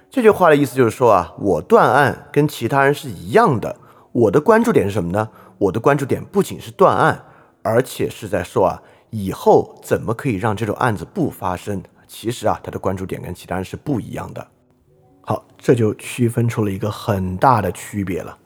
[0.10, 3.76] 这句话的意思就是说啊，我断案跟其他人是一样的。
[4.12, 5.30] 我的关注点是什么呢？
[5.60, 7.24] 我的关注点不仅是断案，
[7.62, 11.84] 而且是在说啊，以后怎么可以让这种案子不发生？
[12.08, 14.48] 其实啊，他的关注点跟其他人是不一样的。
[15.22, 18.38] 好，这就区分出了一个很大的区别了。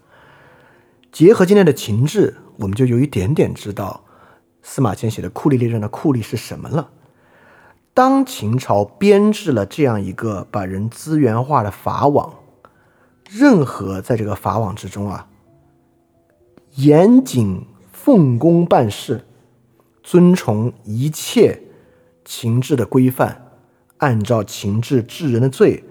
[1.12, 4.04] 结合今天的情志，我们就有一点点知道
[4.63, 6.89] 司马迁写的《酷吏列传》的酷吏是什么了。
[7.93, 12.34] 当秦朝编制了这样一个把人资源化的法网，
[13.30, 15.28] 任何在这个法网之中啊，
[16.76, 19.26] 严谨奉公办事，
[20.02, 21.62] 遵从一切
[22.24, 23.51] 秦制的规范，
[24.02, 25.84] 按照秦制治人的罪，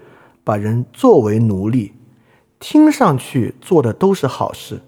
[0.43, 1.93] 把人作为奴隶，
[2.59, 4.81] 听上去做的都是好事，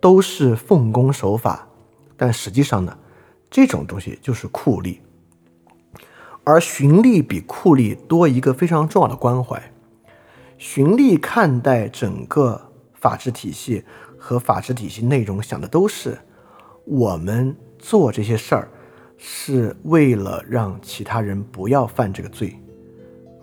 [0.00, 1.68] 都是奉公守法，
[2.16, 2.98] 但实际上呢，
[3.48, 4.98] 这种东西就是酷吏。
[6.42, 9.70] 而循吏比酷吏多一个非常重要的关怀，
[10.58, 13.84] 循吏看待整个法治体系
[14.18, 16.18] 和法治体系内容，想的都是
[16.84, 18.68] 我们做这些事儿
[19.18, 22.54] 是为了让其他人不要犯这个罪，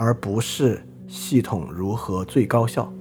[0.04, 2.92] 而不是系统如何最高效。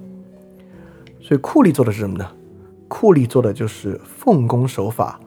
[1.21, 2.31] 所以酷吏做的是什么呢？
[2.87, 5.19] 酷吏做的就是奉公守法，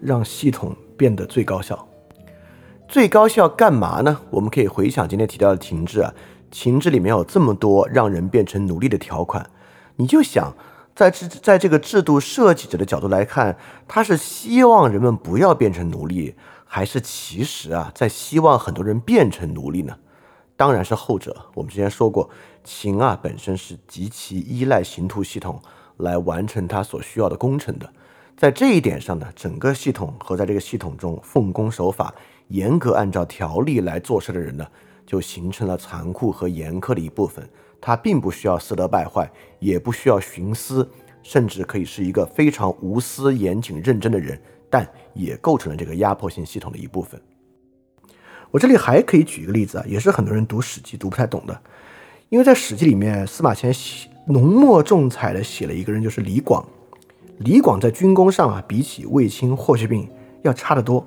[0.00, 1.86] 让系统变得最高效。
[2.88, 4.20] 最高效干嘛呢？
[4.30, 6.12] 我们可以回想今天提到的情志啊，
[6.50, 9.48] 情志里面有这么多让人变成奴隶的条款，
[9.96, 10.54] 你就想，
[10.96, 13.56] 在这在这个制度设计者的角度来看，
[13.86, 19.96] 他是希望人们不要变成奴隶，还是其实啊在希望很多人变成奴隶呢？
[20.60, 21.34] 当然是后者。
[21.54, 22.28] 我们之前说过，
[22.62, 25.58] 秦啊本身是极其依赖刑徒系统
[25.96, 27.90] 来完成他所需要的工程的，
[28.36, 32.14] 在这一点上呢，整个系统和在这个系统中奉公守法。
[32.48, 34.66] 严格按照条例来做事的人呢，
[35.06, 37.48] 就形成了残酷和严苛的一部分。
[37.80, 40.86] 他并不需要私德败坏，也不需要徇私，
[41.22, 44.38] 甚至可以是一个非常无私、严谨、认真的人，
[44.68, 47.18] 但也构成了这个压迫性系统的一部分。
[48.50, 51.60] 我这里还可以举一个例子啊，也是很多人读《史记》读不太懂的，
[52.28, 53.72] 因为在《史记》里面，司马迁
[54.26, 56.64] 浓墨重彩的写了一个人，就是李广。
[57.38, 60.08] 李广在军功上啊，比起卫青、霍去病
[60.42, 61.06] 要差得多，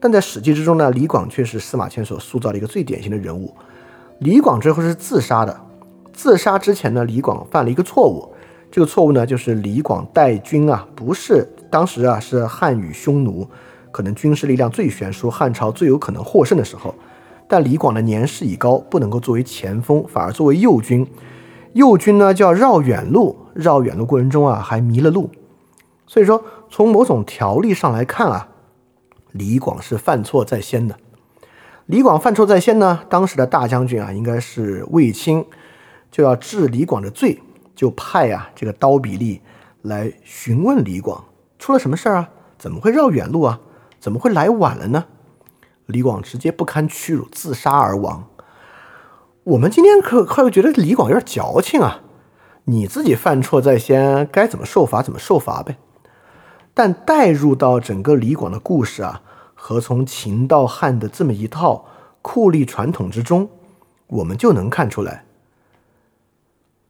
[0.00, 3.54] 但在《史记》之中呢，李广却是司马迁所塑造的一个最典型的人物。
[4.18, 5.60] 李广最后是自杀的，
[6.12, 8.34] 自杀之前呢，李广犯了一个错误，
[8.70, 13.48] 这个错误呢，就是李广带军啊，不是当时啊是汉与匈奴。
[13.96, 16.94] 可能军事力量最悬殊，汉朝最有可能获胜的时候，
[17.48, 21.06] 但李广的年事已高，不能够作为前锋，反而作为右军。
[21.72, 25.30] 右军呢就要绕远路，绕远路过程中啊还迷了路。
[26.06, 28.48] 所以说，从某种条例上来看啊，
[29.32, 30.94] 李广是犯错在先的。
[31.86, 35.42] 李广犯错在先呢，当时的大将军啊应该是卫青，
[36.10, 37.40] 就要治李广的罪，
[37.74, 39.40] 就派啊这个刀比利
[39.80, 41.24] 来询问李广
[41.58, 42.28] 出了什么事儿啊？
[42.58, 43.58] 怎么会绕远路啊？
[44.00, 45.06] 怎么会来晚了呢？
[45.86, 48.28] 李广直接不堪屈辱自杀而亡。
[49.44, 52.02] 我们今天可可又觉得李广有点矫情啊！
[52.64, 55.78] 你自己犯错在先，该怎么受罚怎么受罚呗。
[56.74, 59.22] 但带入到整个李广的故事啊，
[59.54, 61.86] 和从秦到汉的这么一套
[62.22, 63.48] 酷吏传统之中，
[64.08, 65.24] 我们就能看出来，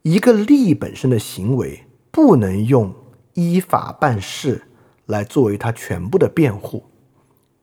[0.00, 2.94] 一个吏本身的行为不能用
[3.34, 4.62] 依法办事
[5.04, 6.84] 来作为他全部的辩护。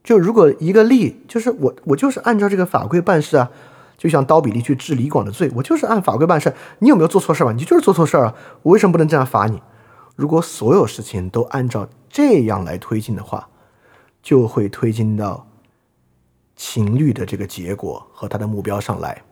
[0.03, 3.49] 就如果一个例，就是我我就是按照这个法规办事啊，
[3.97, 6.53] 就像刀比利去治李广的罪，我就是按法规办事。
[6.79, 7.53] 你有没有做错事吧？
[7.53, 8.35] 你就是做错事儿啊！
[8.63, 9.61] 我为什么不能这样罚你？
[10.17, 13.47] 如果所有事情都按照这样来推进的话，
[14.21, 15.47] 就会推进到
[16.57, 19.23] 情律的这个结果和他的目标上来。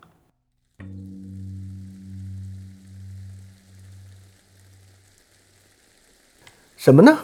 [6.78, 7.20] 什么呢？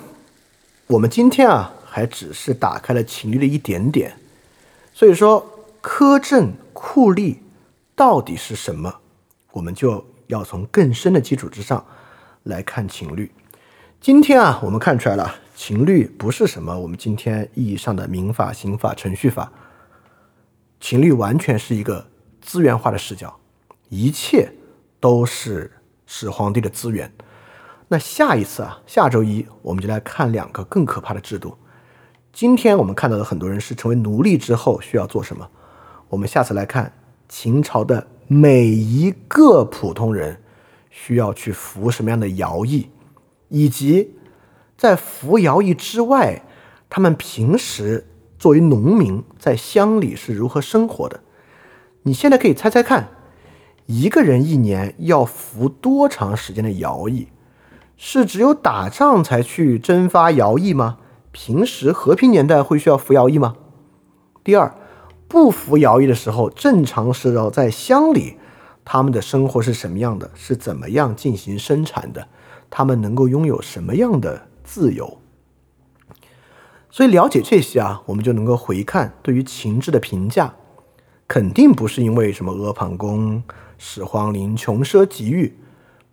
[0.87, 1.75] 我们今天啊。
[1.97, 4.15] 还只是打开了情律的一点点，
[4.93, 7.37] 所以说苛政酷吏
[7.95, 8.93] 到底是什么，
[9.51, 11.83] 我们就要从更深的基础之上
[12.43, 13.31] 来看情律。
[13.99, 19.51] 今天啊，我们看出来了，情律不是什么我们今天意义上的民法、刑法、程序法，
[20.79, 22.05] 情律完全是一个
[22.39, 23.35] 资源化的视角，
[23.89, 24.53] 一切
[24.99, 25.71] 都是
[26.05, 27.11] 始皇帝的资源。
[27.87, 31.57] 那下一次啊，下周一我们就来看两个更可怕的制度。
[32.39, 35.49] 今天我们看到的很多人是成为奴隶之后需要做什么？
[36.07, 36.93] 我们下次来看
[37.27, 40.39] 秦朝的每一个普通人
[40.91, 42.91] 需要去服什么样的徭役，
[43.47, 44.13] 以及
[44.77, 46.43] 在服徭役之外，
[46.91, 48.05] 他们平时
[48.38, 51.21] 作为农民在乡里是如何生活的。
[52.03, 53.07] 你现在可以猜猜看，
[53.88, 57.29] 一个人一年要服多长时间的徭役？
[57.97, 60.99] 是只有打仗才去征发徭役吗？
[61.39, 63.55] 平时和平年代会需要服徭役吗？
[64.43, 64.75] 第二，
[65.27, 68.38] 不服徭役的时候，正常是要在乡里，
[68.83, 70.31] 他们的生活是什么样的？
[70.33, 72.27] 是怎么样进行生产的？
[72.71, 75.19] 他们能够拥有什么样的自由？
[76.89, 80.55] 所以了解这些啊，我们就能够回看对于秦制的评价，
[81.27, 83.43] 肯定不是因为什么阿房宫、
[83.77, 85.55] 始皇陵穷奢极欲，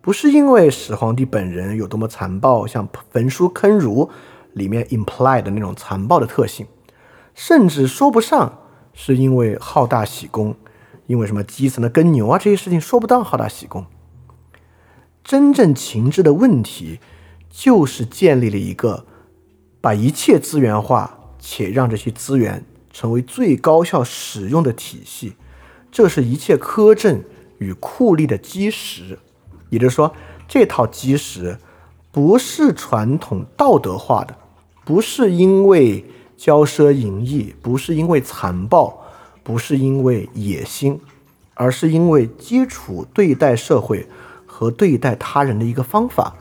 [0.01, 4.11] 不是因为始皇帝本人有多么残暴，像焚书坑儒。
[4.55, 6.65] 里面 imply 的那种残暴的特性，
[7.33, 8.61] 甚至说不上
[8.93, 10.55] 是因为好大喜功，
[11.07, 13.85] 因为什么基层的耕牛啊这些事情说不当好大喜功。
[15.23, 16.99] 真正情志的问题，
[17.49, 19.05] 就是建立了一个
[19.81, 25.33] 把一切资源化，且让这些资源成为最高效使用的体系，
[25.91, 27.21] 这是一切苛政
[27.57, 29.19] 与酷吏的基石。
[29.69, 30.13] 也就是说，
[30.47, 31.57] 这套基石
[32.11, 34.37] 不是传统道德化的。
[34.85, 36.05] 不是因为
[36.37, 39.01] 骄奢淫逸，不是因为残暴，
[39.41, 40.99] 不是因为野心，
[41.55, 44.07] 而是因为基础对待社会
[44.45, 46.35] 和对待他人的一个方法，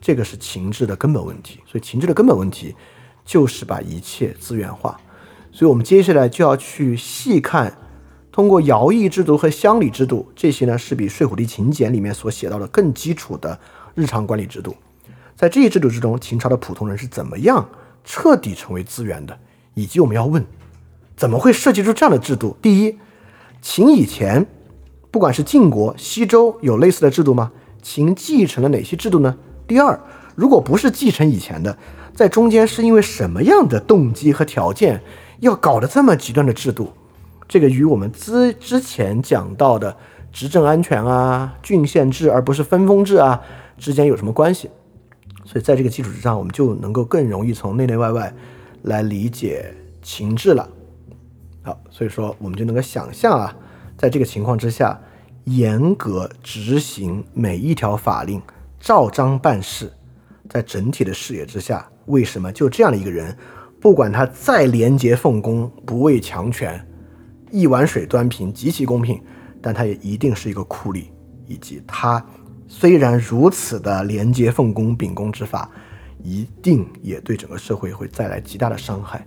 [0.00, 1.58] 这个是情志的根本问题。
[1.66, 2.74] 所以情志的根本问题
[3.24, 4.98] 就是把一切资源化。
[5.50, 7.76] 所以我们接下来就要去细看，
[8.30, 13.58] 通过徭役制度和乡里制度，这些呢是比《睡虎地秦简》里面所写到的更基础的
[13.96, 14.76] 日常管理制度。
[15.34, 17.68] 在这些制度之中，秦朝的普通人是怎么样？
[18.10, 19.38] 彻底成为资源的，
[19.74, 20.42] 以及我们要问，
[21.14, 22.56] 怎么会设计出这样的制度？
[22.62, 22.98] 第一，
[23.60, 24.46] 秦以前，
[25.10, 27.52] 不管是晋国、西周有类似的制度吗？
[27.82, 29.36] 秦继承了哪些制度呢？
[29.66, 30.00] 第二，
[30.34, 31.76] 如果不是继承以前的，
[32.14, 35.02] 在中间是因为什么样的动机和条件
[35.40, 36.90] 要搞得这么极端的制度？
[37.46, 39.94] 这个与我们之之前讲到的
[40.32, 43.38] 执政安全啊、郡县制而不是分封制啊
[43.76, 44.70] 之间有什么关系？
[45.48, 48.34] 所以在这个基础之上，我们就能够更容易从内内外外
[48.82, 50.68] 来理解情志了。
[51.62, 53.56] 好，所以说我们就能够想象啊，
[53.96, 55.00] 在这个情况之下，
[55.44, 58.42] 严格执行每一条法令，
[58.78, 59.90] 照章办事，
[60.50, 63.34] 在整体的视野之下，为什么就这样的一个人，
[63.80, 66.86] 不管他再廉洁奉公、不畏强权、
[67.50, 69.18] 一碗水端平、极其公平，
[69.62, 71.04] 但他也一定是一个酷吏，
[71.46, 72.22] 以及他
[72.68, 75.70] 虽然如此的廉洁奉公、秉公执法，
[76.22, 79.26] 一定也对整个社会会带来极大的伤害。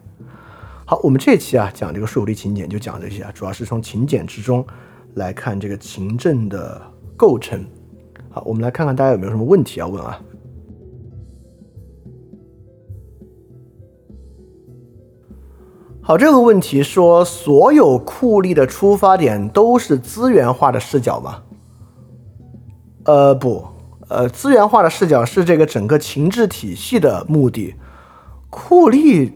[0.86, 4.66] 好，我们这期啊讲这个税务吏勤俭就讲这些啊，主要是从勤俭之中
[5.16, 6.80] 来看这个勤政的
[7.18, 7.66] 构成。
[8.30, 10.22] 好，我们来看看大家有没有什么问题要问啊？
[16.04, 21.44] 好，这个问题说，所有酷吏的出发点都是资源化的视角吗？
[23.04, 23.68] 呃，不，
[24.10, 27.76] 呃，资源化的视角是这个整个情治体系的目的，
[28.50, 29.32] 酷吏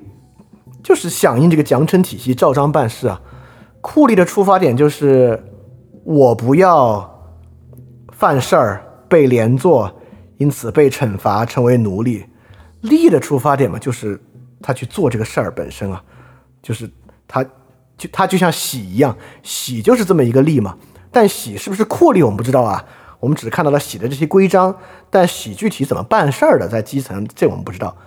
[0.83, 3.21] 就是响应这个奖惩体系，照章办事啊。
[3.81, 5.43] 酷吏的出发点就是
[6.03, 7.33] 我不要
[8.11, 9.91] 犯事儿被连坐，
[10.37, 12.25] 因此被惩罚成为奴隶。
[12.83, 14.19] 吏的出发点嘛，就是
[14.61, 16.03] 他去做这个事儿本身啊。
[16.61, 16.89] 就是
[17.27, 17.43] 他，
[17.97, 20.77] 就他就像喜一样，喜就是这么一个吏嘛。
[21.11, 22.83] 但喜是不是酷吏，我们不知道啊。
[23.25, 24.75] 我们只看到了喜的这些规章，
[25.09, 27.97] 但喜具体怎么办事儿的，在基层这我们不知道。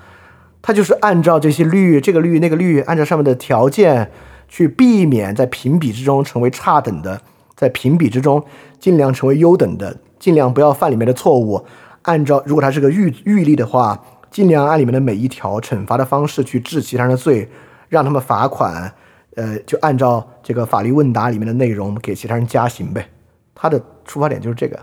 [0.63, 4.13] 他就是按照这些律，这个律那个律，按照上面的条件
[4.47, 7.21] 去避免在评比之中成为差等的，
[7.57, 8.45] 在评比之中
[8.79, 11.67] 尽量成为优等的，尽量不要犯里面的错误。
[12.03, 14.01] 按照如果他是个狱狱吏的话，
[14.31, 17.51] 尽量按里面的每一条惩罚的方式去治其他人的罪。
[17.89, 18.93] 让他们罚款，
[19.35, 23.09] 呃，就按照这个法律问答里面的内容给其他人加刑呗。
[23.55, 24.79] 他的出发点就是这个。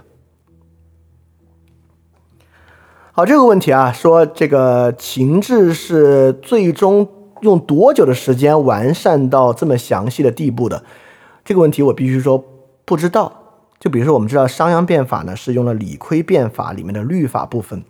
[3.18, 7.08] 好，这个问题啊，说这个情志是最终
[7.40, 10.84] 用多久的时间完善到这么详细的地步的？
[11.46, 12.44] 这个问题我必须说
[12.84, 13.32] 不知道。
[13.80, 17.82] 就比如说，我们知道商鞅变法呢是用了理亏变法里面的律法部分。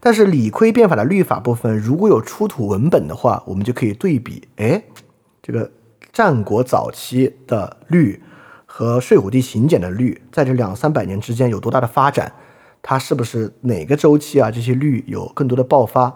[0.00, 4.82] 但是理亏变法的律法部分，如果有出土文本的话，我们就可以对比，哎，
[5.40, 5.70] 这个
[6.12, 8.20] 战国早期的律
[8.66, 12.32] 和睡虎地行简的律，在这两三百年之间有多大的发展？
[12.84, 14.50] 它是不是哪个周期啊？
[14.50, 16.14] 这些律有更多的爆发？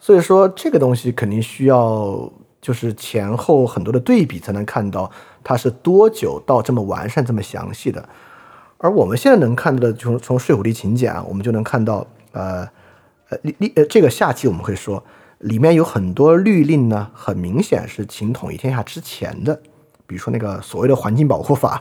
[0.00, 5.10] 所以说这个东西肯定需要就是前后很多的对比才能看到
[5.44, 8.08] 它是多久到这么完善、这么详细的。
[8.78, 12.66] 而我们现在能看到的，从从睡虎地秦简啊，我们就能看到，呃。
[13.32, 15.00] 呃，律律呃，这个下期我们会说，
[15.38, 19.54] 里面有很多律令呢，很明显是秦统一天下之前的，
[20.04, 21.80] 比如说那个所谓的环境保护法，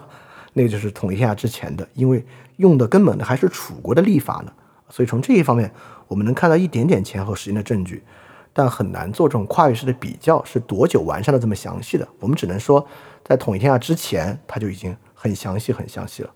[0.53, 2.23] 那个就是统一天下之前的，因为
[2.59, 4.51] 用的根本的还是楚国的立法呢，
[4.89, 5.71] 所以从这一方面，
[6.09, 8.03] 我们能看到一点点前后时间的证据，
[8.51, 12.85] 但很难做这种跨越式的比较，是多久完善的这么详细的，我们只能说，
[13.23, 16.31] 在统一天下之前，它就已经很详细很详细了。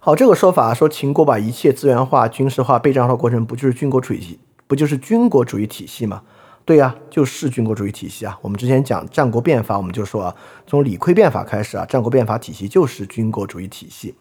[0.00, 4.40] 好，这个说法说秦国把一切资源化、军事化、备战化过程，不就是军国主义？
[4.66, 6.22] 不就是军国主义体系吗？
[6.70, 8.38] 对呀，就是军国主义体系啊。
[8.40, 10.36] 我们之前讲战国变法，我们就说啊，
[10.68, 14.14] 从李悝变法开始啊，战国变法体系就是军国主义体系。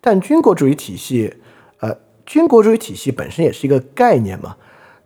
[0.00, 1.36] 但军国主义体系，
[1.78, 4.56] 呃，军国主义体系本身也是一个概念嘛。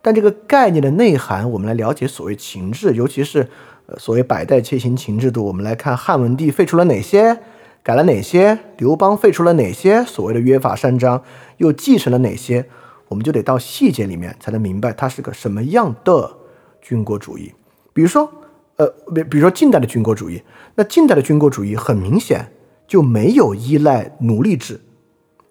[0.01, 3.47] 但这个概念的内涵，我们来了解所谓情志，尤其是
[3.85, 7.37] 呃所谓百代切行情制度，我们来看汉文帝废除了哪些。
[7.83, 8.57] 改了哪些？
[8.77, 11.21] 刘邦废除了哪些所谓的约法三章？
[11.57, 12.65] 又继承了哪些？
[13.09, 16.37] 我们就得到细节里面才能明白它是个什么样的
[16.81, 17.53] 军国主义。
[17.93, 18.29] 比如说，
[18.77, 20.41] 呃，比比如说近代的军国主义，
[20.75, 22.45] 那近代的军国主义很明显
[22.87, 24.79] 就没有依赖奴隶制。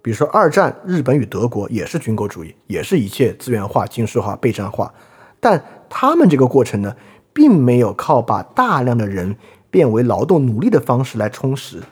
[0.03, 4.93] 比如说二战，日本与德国也是军国主义，也是一切资源化、军事化、备战化，
[5.39, 6.97] 但他们这个过程呢，
[7.33, 9.37] 并没有靠把大量的人
[9.71, 11.83] 变为劳动奴隶的方式来充实。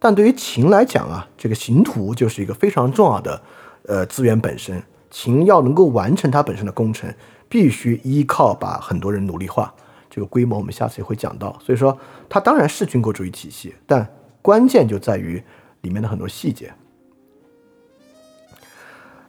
[0.00, 3.40] 但对于秦来讲啊，这个刑徒就是一个非常重要的，
[3.86, 4.82] 呃，资源本身。
[5.12, 7.08] 秦要能够完成它本身的工程，
[7.52, 9.74] 必须依靠把很多人奴隶化。
[10.08, 11.54] 这个规模我们下次也会讲到。
[11.62, 14.08] 所以说，它当然是军国主义体系，但
[14.40, 15.42] 关键就在于
[15.82, 16.72] 里面的很多细节。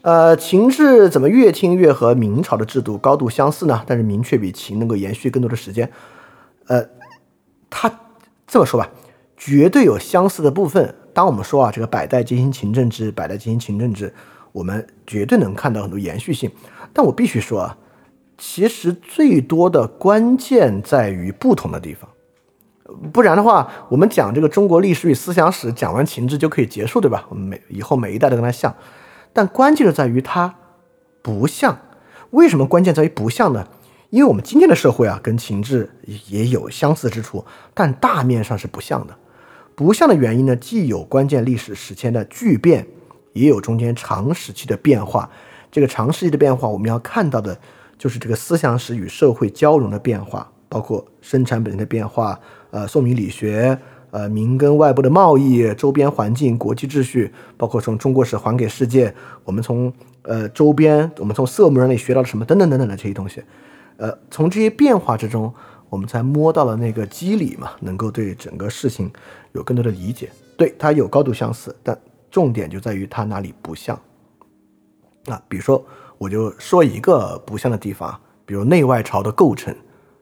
[0.03, 3.83] 呃，秦制怎么越听越和明朝的制度高度相似呢？
[3.85, 5.91] 但是明确比秦能够延续更多的时间。
[6.67, 6.81] 呃，
[7.69, 7.91] 他
[8.47, 8.89] 这么说吧。
[9.35, 10.95] 绝对有相似的部分。
[11.13, 14.13] 当我们说啊，这个百代进行秦政治，百代进行秦政治，
[14.53, 16.49] 我们绝对能看到很多延续性。
[16.93, 17.77] 但我必须说啊，
[18.37, 22.09] 其实最多的关键在于不同的地方。
[23.11, 27.25] 不然的话，我们讲这个中国历史与思想史，讲完秦制就可以结束，对吧？
[27.29, 28.75] 我们每以后每一代都跟他像。
[29.31, 30.55] 但关键就在于它
[31.21, 31.77] 不像。
[32.31, 33.67] 为什么关键在于不像呢？
[34.09, 35.89] 因为我们今天的社会啊，跟秦制
[36.27, 39.17] 也有相似之处，但大面上是不像的。
[39.75, 42.85] 不像的原因呢，既有关键历史时间的巨变，
[43.31, 45.27] 也有中间长时期的变化。
[45.71, 47.57] 这个长时期的变化，我们要看到的
[48.03, 52.37] 就是这个思想史与社会交融的变化，包括生产本身的变化，
[52.69, 53.79] 呃，宋明理学，
[54.11, 59.93] 呃，民跟外部的贸易、周边环境、国际秩序，包括从中国史还给世界，我们从
[60.23, 63.41] 呃周边，我们从色目人里学到了什么，等等等等的这些东西。
[63.95, 65.53] 呃，从这些变化之中，
[65.87, 69.09] 我们才摸到了那个机理嘛，能够对整个事情
[69.53, 70.29] 有更多的理解。
[70.57, 71.97] 对它有高度相似，但
[72.29, 73.97] 重点就在于它哪里不像。
[75.27, 75.81] 啊，比如说，
[76.23, 79.75] 我就说一个不像的地方，比如内外朝的构成，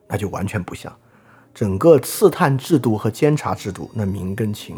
[0.08, 0.92] 那就完全不像。
[1.54, 4.74] 整个刺探制度和监察制度，那明跟秦，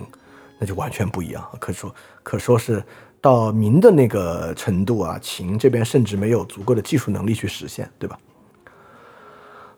[0.58, 1.42] 那就完全不一样。
[1.58, 2.84] 可说可说是
[3.22, 8.18] 到明的那个程度啊，秦这边甚至没有足够的技术能力去实现，对吧？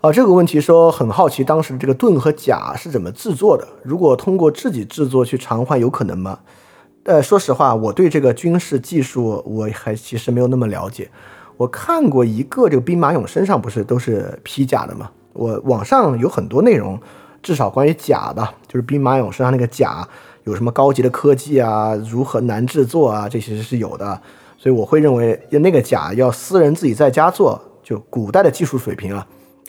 [0.00, 3.68] 啊，这个问题说很好奇，当时这个盾和甲是怎么制作的？
[3.84, 6.40] 如果通过自己制作去偿还，有可能吗？
[7.04, 11.08] 呃，说实话，我对这个军事技术我还其实没有那么了解。
[11.56, 15.10] 我看过一个这个兵马俑身上不是都是披甲的吗？
[15.32, 17.00] 我网上有很多内容，
[17.42, 20.06] 至少关于甲的，就是兵马俑身上那个甲
[20.44, 24.20] 有什么高级的科技啊，如何难制作啊，这些是有的。
[24.58, 29.26] 所以我会认为那个甲要私人自己在家做，就古代的技术水平啊。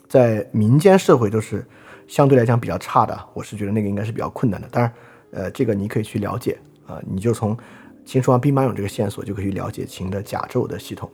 [0.08, 1.66] 在民间社会都是
[2.08, 4.68] 相对来讲比较差的，我是觉得那个应该是比较困难的。
[4.72, 4.94] 当然，
[5.32, 7.56] 呃，这个你可以去了解啊，你就从
[8.06, 11.10] 秦始皇兵马俑这个线索就可以了解秦的甲胄的系统。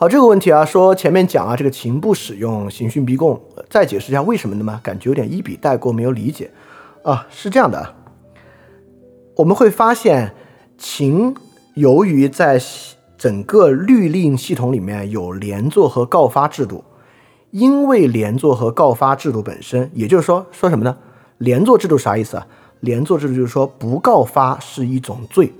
[0.00, 4.78] 好，这个问题啊，说前面讲啊，这个秦不使用刑讯逼供，再解释一下为什么的吗？
[4.80, 6.52] 感觉有点一笔带过，没有理解
[7.02, 7.26] 啊。
[7.28, 7.96] 是这样的，
[9.34, 10.32] 我们会发现
[10.78, 11.34] 秦
[11.74, 12.62] 由于在
[13.16, 16.84] 整个律令系统里面有连坐和告发制度，
[17.50, 20.96] 因为连坐和告发制度本身，也就是说说什么呢？
[21.38, 22.46] 连坐制度啥意思啊？
[22.78, 25.52] 连坐制度就是说不告发是一种罪，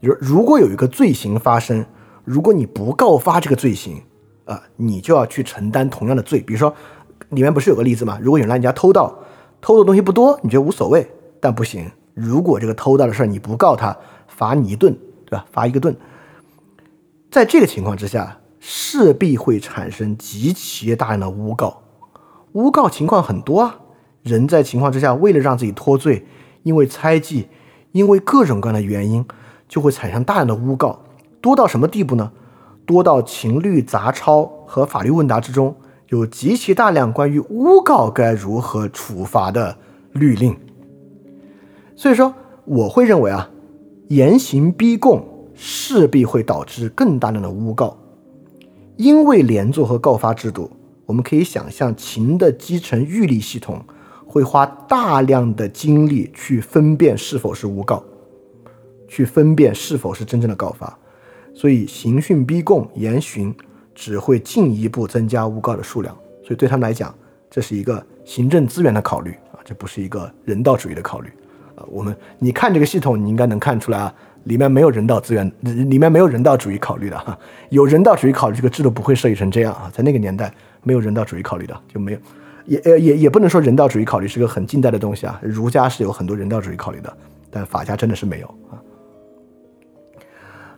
[0.00, 1.82] 如如果有一个罪行发生，
[2.24, 4.02] 如果你不告发这个罪行，
[4.46, 6.40] 啊，你就要去承担同样的罪。
[6.40, 6.74] 比如说，
[7.30, 8.18] 里面不是有个例子吗？
[8.20, 9.14] 如果有人来你家偷盗，
[9.60, 11.06] 偷的东西不多，你觉得无所谓，
[11.40, 11.90] 但不行。
[12.14, 13.96] 如果这个偷盗的事儿你不告他，
[14.28, 14.96] 罚你一顿，
[15.26, 15.44] 对吧？
[15.52, 15.94] 罚一个顿。
[17.30, 21.82] 在这个情况之下，势必会产生极其大量的诬告，
[22.52, 23.80] 诬告情况很多啊。
[24.22, 26.24] 人在情况之下，为了让自己脱罪，
[26.62, 27.48] 因为猜忌，
[27.92, 29.22] 因为各种各样的原因，
[29.68, 31.03] 就会产生大量的诬告，
[31.44, 32.32] 多到什么地步呢？
[32.86, 35.76] 多到秦律杂抄和法律问答之中，
[36.08, 39.76] 有极其大量关于诬告该如何处罚的
[40.12, 40.56] 律令。
[41.94, 42.32] 所以说，
[42.64, 43.50] 我会认为啊，
[44.08, 45.22] 严刑逼供。
[45.56, 47.96] 势必会导致更大量的诬告，
[48.96, 50.68] 因为连坐和告发制度，
[51.06, 53.80] 我们可以想象秦的基层狱吏系统
[54.26, 58.02] 会花大量的精力去分辨是否是诬告，
[59.06, 60.98] 去分辨是否是真正的告发，
[61.54, 63.54] 所以刑讯逼供、严刑
[63.94, 67.14] 只会进一步增加诬告的数量，所以对他们来讲，
[67.50, 71.28] 这是一个行政资源的考虑啊，这不是一个人道主义的考虑
[71.76, 71.86] 啊。
[71.88, 74.14] 我们你看这个系统，你应该能看出来啊。
[74.44, 77.38] 里面没有人道资源，里面没有人道主义考虑的哈。
[77.70, 79.90] 有人道主义考虑，这个制度不会设计成这样啊。
[79.90, 80.52] 在那个年代，
[80.82, 82.18] 没有人道主义考虑的，就没有，
[82.66, 85.40] 也呃也也不能说人道主义考虑是个很近代的东西啊。
[85.42, 87.10] 儒家是有很多人道主义考虑的，
[87.50, 88.76] 但法家真的是没有啊。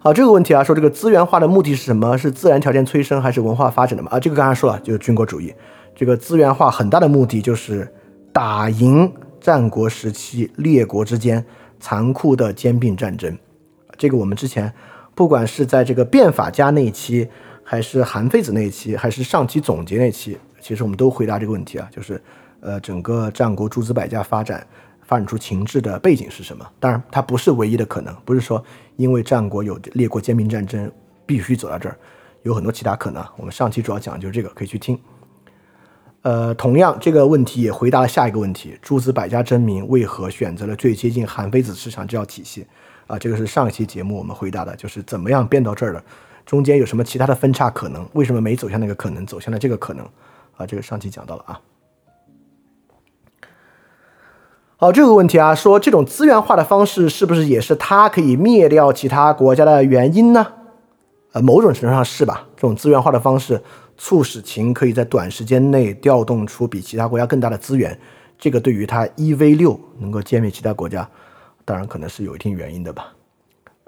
[0.07, 2.17] 好，这个问题啊，说这个资源化的目的是什么？
[2.17, 4.09] 是自然条件催生还是文化发展的嘛？
[4.13, 5.53] 啊，这个刚才说了，就是军国主义。
[5.97, 7.93] 这个资源化很大的目的就是
[8.33, 11.45] 打赢战国时期列国之间
[11.81, 13.37] 残酷的兼并战争。
[13.99, 14.73] 这个我们之前，
[15.17, 17.29] 不管是在这个变法家那一期，
[17.65, 22.23] 还是韩非子那一期，还是上期总结那期，其实我们都回答这个问题啊，就是，
[22.61, 24.65] 呃，整个战国诸子百家发展
[25.07, 26.69] 发展出秦制的背景是什么？
[26.81, 28.63] 当然，它不是唯一的可能，不是说
[28.97, 30.91] 因为战国有列国兼并战争
[31.25, 31.97] 必须走到这儿，
[32.43, 33.25] 有很多其他可能。
[33.37, 34.99] 我们上期主要讲的就是这个，可以去听。
[36.23, 42.67] 呃，同样这个问题也回答了下一个问题：诸子百家争鸣为何选择了最接近韩非子思想这套体系？
[43.07, 46.03] 啊，这个是上一期节目我们回答的，就是怎么样变到这儿的，
[46.45, 48.05] 中间有什么其他的分叉可能？
[48.15, 50.05] 为什么没走向那个可能，走向了这个可能？
[50.57, 51.61] 啊，这个上期讲到了啊。
[54.79, 60.47] 好，这个问题啊，说这种资源化的方式是不是也是它可以灭掉其他国家的原因呢？
[61.33, 62.47] 呃，某种程度上是吧？
[62.55, 63.63] 这种资源化的方式
[63.97, 67.99] 促使秦可以在短时间内调动出比其他国家更大的资源，
[68.39, 71.09] 这个对于它一 v 六能够歼灭其他国家。
[71.65, 73.15] 当然可能是有一定原因的吧，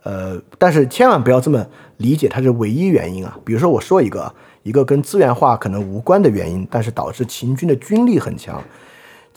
[0.05, 1.67] 呃，但是千万不要这么
[1.99, 3.39] 理解，它是唯一原因啊。
[3.45, 8.59] 比如说，我说一个一个跟资源化可能无关的原因，但是导致秦军的军力很强。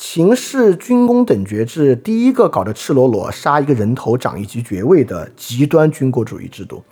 [0.04, 6.84] 秦氏军功等爵制第一个搞得赤裸裸杀一个人头长一级爵位的极端军国主义制度，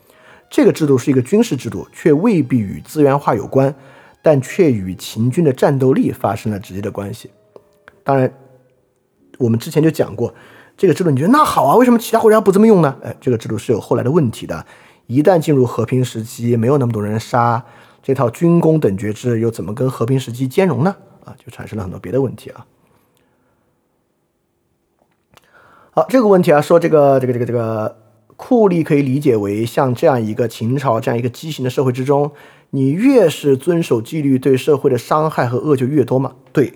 [0.48, 3.74] 这个制度是一个军事制度，却未必与资源化有关，
[4.22, 7.32] 但却与秦军的战斗力发生了直接的关系。
[8.04, 8.32] 当然，
[9.40, 10.32] 我们之前就讲过，
[10.78, 12.96] 这个制度你觉得那好啊，为什么其他国家不这么用呢？
[13.02, 14.64] 哎，这个制度是有后来的问题的。
[15.08, 17.66] 一旦进入和平时期，没有那么多人杀，
[18.04, 20.96] 这套军功等爵制又怎么跟和平时期兼容呢？
[21.26, 22.64] 啊，就产生了很多别的问题啊。
[26.08, 27.98] 这个问题啊，说这个这个这个这个
[28.36, 32.32] 酷吏可以理解为像这样一个秦朝这样一个畸形的社会之中，
[32.70, 36.36] 你越是遵守纪律，对社会的伤害和恶就越多吗？
[36.54, 36.74] 对，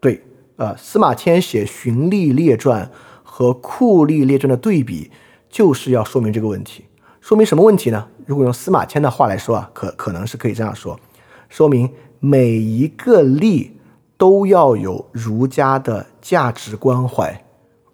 [0.00, 0.22] 对，
[0.56, 2.86] 呃，司马迁写《循吏列传》
[3.22, 5.10] 和酷吏列传的对比，
[5.48, 6.84] 就是要说明这个问题。
[7.20, 8.08] 说明什么问题呢？
[8.26, 10.98] 如果用司马迁的话来说啊，可可能是可以这样说：
[11.48, 11.90] 说明
[12.20, 13.70] 每一个吏
[14.18, 17.43] 都要有儒家的价值关怀。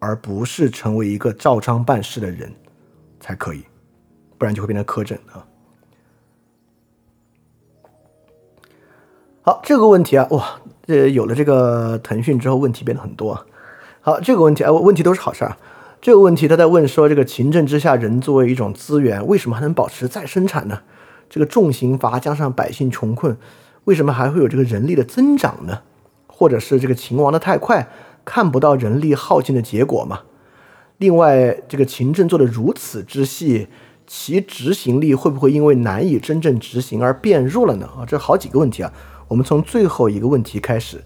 [0.01, 2.53] 而不是成为一个照章办事的人
[3.21, 3.63] 才可以，
[4.37, 5.47] 不然就会变成苛政啊。
[9.43, 13.33] 好，这个问题啊，哇，这有了这个腾讯之后，问题变得很多。
[13.33, 13.47] 啊
[14.03, 15.57] 好，这个问题啊，问题都是好事儿。
[16.01, 20.81] 这个问题他在问说，这个秦政之下，人作为一种资源，为什么还能保持再生产呢？
[21.29, 23.37] 这个重刑罚加上百姓穷困，
[23.85, 25.83] 为什么还会有这个人力的增长呢？
[26.27, 27.87] 或者是这个秦亡的太快？
[28.25, 30.21] 看不到人力耗尽的结果嘛？
[30.99, 33.69] 另外，这个秦政做的如此之细，
[34.07, 37.87] 其执行力会不会因为难以真正执行而变弱了呢？
[37.97, 38.93] 啊，这好几个问题啊。
[39.29, 41.03] 我们从最后一个问题开始，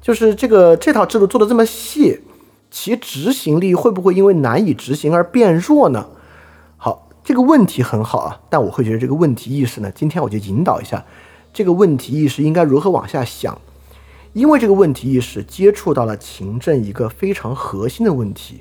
[0.00, 2.20] 就是这个这套制度做的这么细，
[2.70, 6.06] 其执行力会不会因为难以执行而变弱呢？
[6.76, 11.04] 好，这个问题很好啊，但我会觉得这个问题意识呢，今天我就引导一下
[11.52, 13.58] 这个问题意识应该如何往下想。
[14.34, 18.60] 因为这个问题意识接触到了秦政一个非常核心的问题，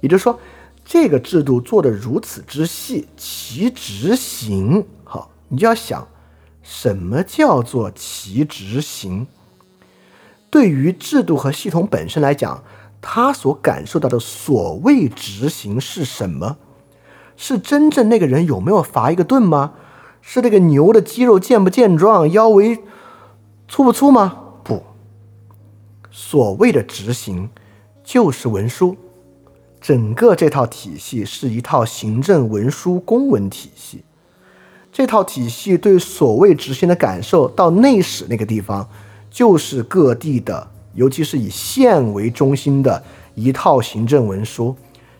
[0.00, 0.38] 也就是说，
[0.84, 6.06] 这个制度做的如此之细，其执行好，你就要想，
[6.62, 9.26] 什么叫做其执行？
[10.48, 12.62] 对于制度和系统本身来讲，
[13.02, 16.58] 他所感受到的所谓执行是什么？
[17.36, 19.72] 是真正那个人有没有罚一个盾吗？
[20.22, 22.78] 是那个牛的肌肉健不健壮，腰围
[23.66, 24.44] 粗不粗吗？
[26.18, 27.50] 所谓的执行，
[28.02, 28.96] 就是文书。
[29.82, 34.02] 整个这套体系是一套行政文书公文体系。
[34.90, 38.88] 这套体系对所谓执行的感受，到内史那个地方，
[39.30, 43.04] 就是各地的，尤其是以县为中心的
[43.34, 44.74] 一套行政文书。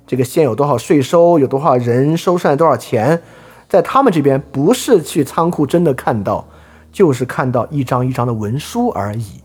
[0.06, 3.22] 这个县有多少税收，有多少人收上来多少钱，
[3.68, 6.48] 在他们这边不是去仓库真的看到，
[6.90, 9.42] 就是看到一张一张的文书而已。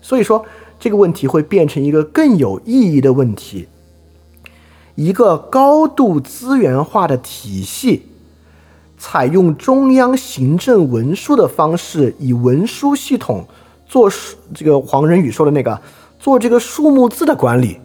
[0.00, 0.46] 所以说。
[0.78, 3.68] 这个问题会变成一个更有意义的问题：
[4.94, 8.06] 一个高度资源化的体系，
[8.96, 13.46] 采用中央行政文书的方式，以文书系统
[13.86, 14.10] 做
[14.54, 15.80] 这个黄仁宇说的那个
[16.18, 17.78] 做这个数目字的管理，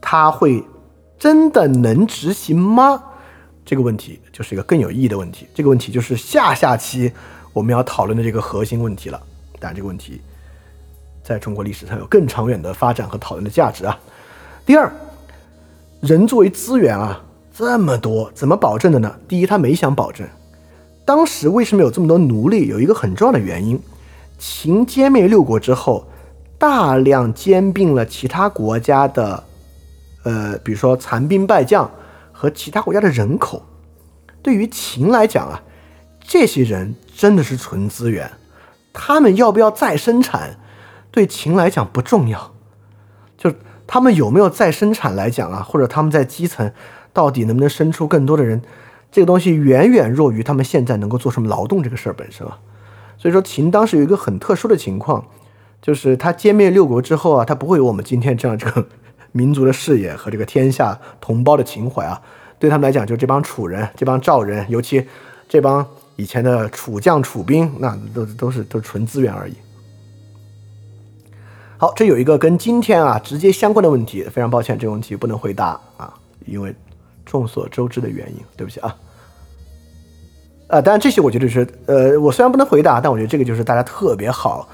[0.00, 0.62] 它会
[1.18, 3.02] 真的能执行吗？
[3.64, 5.46] 这个问题就是一个更有意义的问题。
[5.54, 7.10] 这个问题就是下下期
[7.52, 9.20] 我们要讨论的这个核心问题了。
[9.58, 10.20] 当然，这个问题。
[11.24, 13.98] 在中国历史上有更长远的发展和讨论的价值啊。
[14.66, 14.92] 第二，
[16.00, 19.16] 人作为资源啊，这么多，怎么保证的呢？
[19.26, 20.28] 第一，他没想保证。
[21.06, 22.66] 当时为什么有这么多奴隶？
[22.66, 23.80] 有一个很重要的原因：
[24.38, 26.06] 秦歼灭六国之后，
[26.58, 29.44] 大量兼并了其他国家的，
[30.24, 31.90] 呃，比如说残兵败将
[32.32, 33.62] 和其他国家的人口。
[34.42, 35.62] 对于秦来讲啊，
[36.22, 38.30] 这些人真的是纯资源，
[38.92, 40.58] 他们要不要再生产？
[41.14, 42.52] 对秦来讲不重要，
[43.38, 43.52] 就
[43.86, 46.72] 他们有没有再生产来讲啊，或者他们在基层
[47.12, 48.60] 到底能不能生出更多的人，
[49.12, 52.58] 这个东西远远弱于他们现在能够做什么劳动这个事儿本身啊。
[53.16, 55.24] 所以说秦当时有一个很特殊的情况，
[55.80, 58.84] 就是他歼灭六国之后啊，他不会有我们今天这样这个
[59.30, 62.20] 民族的视野和这个天下同胞的情怀啊。
[62.58, 65.06] 对他们来讲，就这帮楚人、这帮赵人，尤其
[65.48, 65.86] 这帮
[66.16, 69.54] 以前的楚将、楚兵，那都都是都是纯资源而已。
[71.84, 76.14] 好，这有一个跟今天啊直接相关的问题，非常抱歉，这个问题不能回答啊，
[76.46, 76.74] 因为
[77.26, 78.96] 众所周知的原因，对不起啊。
[80.68, 84.66] 呃，当然这些我觉得是，呃，我虽然不能回答，但我觉得这个就是大家特别好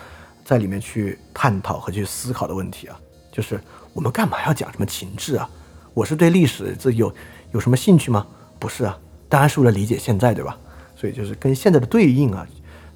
[0.44, 2.96] 在里面去探讨和去思考的问题啊，
[3.32, 3.60] 就是
[3.92, 5.50] 我们干嘛要讲什么情志啊？
[5.92, 7.12] 我是对历史这有
[7.50, 8.24] 有什么兴趣吗？
[8.60, 8.96] 不是啊，
[9.28, 10.56] 当然是为了理解现在，对吧？
[10.94, 12.46] 所以就是跟现在的对应啊，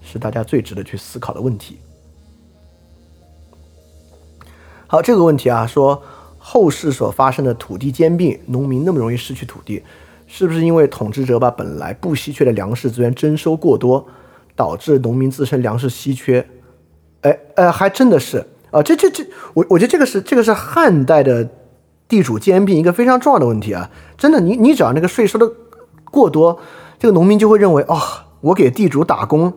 [0.01, 1.81] 是大家最值得去思考的问题。
[4.87, 6.03] 好，这个问题啊，说
[6.39, 9.83] 后世所发生的土地兼并，农民那么容易失去土地，
[10.27, 14.07] 是不是因为统治者把本来不稀缺的粮食资源征收过多，
[14.55, 16.47] 导致农民自身粮食稀缺？
[17.23, 19.25] 哎，呃，还真的是啊，这这这，
[19.55, 21.49] 我我觉得这个是这个是汉代的
[22.07, 23.91] 地主兼并一个非常重要的问题啊！
[24.19, 25.51] 真的，你你只要那个税收的
[26.11, 26.61] 过多，
[26.99, 27.99] 这个农民就会认为，哦，
[28.43, 29.55] 我给地主打工。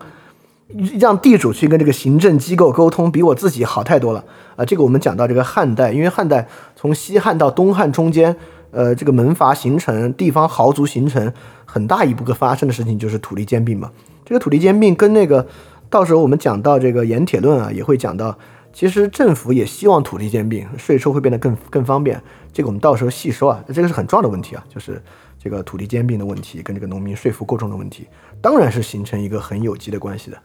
[0.99, 4.23] 让地主去跟这个行政机构沟通，比我自己好太多了
[4.57, 4.65] 啊！
[4.65, 6.45] 这个我们讲到这个汉代，因为汉代
[6.75, 8.35] 从西汉到东汉中间，
[8.71, 11.31] 呃，这个门阀形成、地方豪族形成，
[11.65, 13.89] 很大一部分发生的事情就是土地兼并嘛。
[14.25, 15.47] 这个土地兼并跟那个
[15.89, 18.37] 到时候我们讲到这个盐铁论啊，也会讲到，
[18.73, 22.21] 其实政府也希望土地兼并，税收会变得更更方便。
[22.51, 25.01] 这个我们到时候细说啊，这个是很重要的问题啊，就是
[25.41, 28.05] 这个土地兼并的问题跟这个农民税负过重的问题，
[28.41, 30.37] 当然是形成一个很有机的关系的。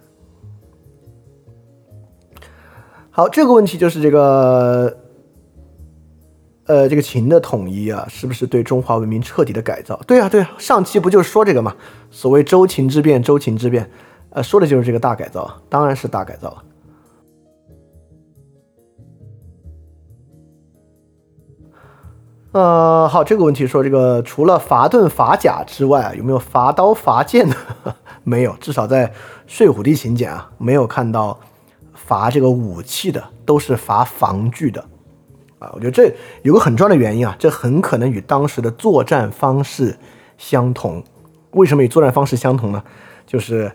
[3.15, 4.97] 好，这个问题就是这个，
[6.65, 10.01] 呃，这个秦的统一啊，是不是对中华文明彻底的改造？
[10.07, 11.77] 对啊，对啊，上期不就是说这个嘛？
[12.11, 13.91] 所谓周秦之变，周秦之变，
[14.31, 16.65] 呃，说的就是这个大改造，当然是大改造了。
[22.53, 27.55] 呃，好，这个问题说这个除了伐盾伐甲之外，有没有伐刀伐剑的？
[28.25, 29.09] 没有，至少在
[29.47, 31.39] 《睡虎地秦简》啊，没有看到。
[32.13, 34.85] 伐这个武器的都是伐防具的，
[35.59, 39.97] 啊，我觉得这有个很重要的原因啊，这很可能与当时的作战方式
[40.37, 41.03] 相同。
[41.53, 42.85] 为什么与作战方式相同呢？
[43.27, 43.73] 就是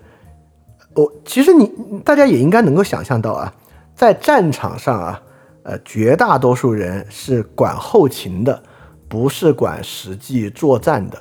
[0.94, 1.68] 我其实你
[2.04, 3.52] 大家也应该能够想象到啊，
[3.96, 5.20] 在战场上啊，
[5.64, 8.62] 呃，绝大多数人是管后勤的，
[9.08, 11.20] 不是管实际作战的。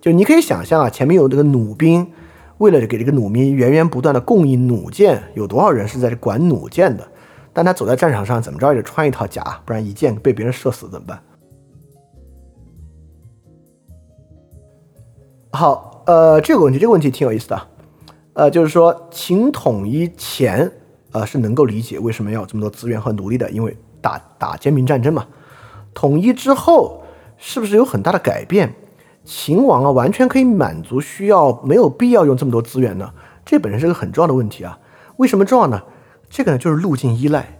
[0.00, 2.10] 就你可以想象啊，前面有这个弩兵。
[2.58, 7.06] 为了给这个弩兵源源不断的供应弩箭，有多少人是在管弩箭的？
[7.52, 11.22] 但他走在战场上，怎么着也得穿一套甲，不然一箭被别人射死怎么办？
[15.50, 17.60] 好，呃，这个问题，这个问题挺有意思的，
[18.34, 20.70] 呃，就是说秦统一前，
[21.12, 25.26] 呃，是能够理解为什么要这么多资源和奴隶的，因为打打兼并战争嘛。
[25.94, 27.02] 统一之后，
[27.38, 28.72] 是不是有很大的改变？
[29.28, 33.12] 秦王啊，完全可以满足需要，没有必要用这么多资源呢。
[33.44, 34.78] 这本身是个很重要的问题啊。
[35.18, 35.82] 为什么重要呢？
[36.30, 37.58] 这个呢，就是路径依赖。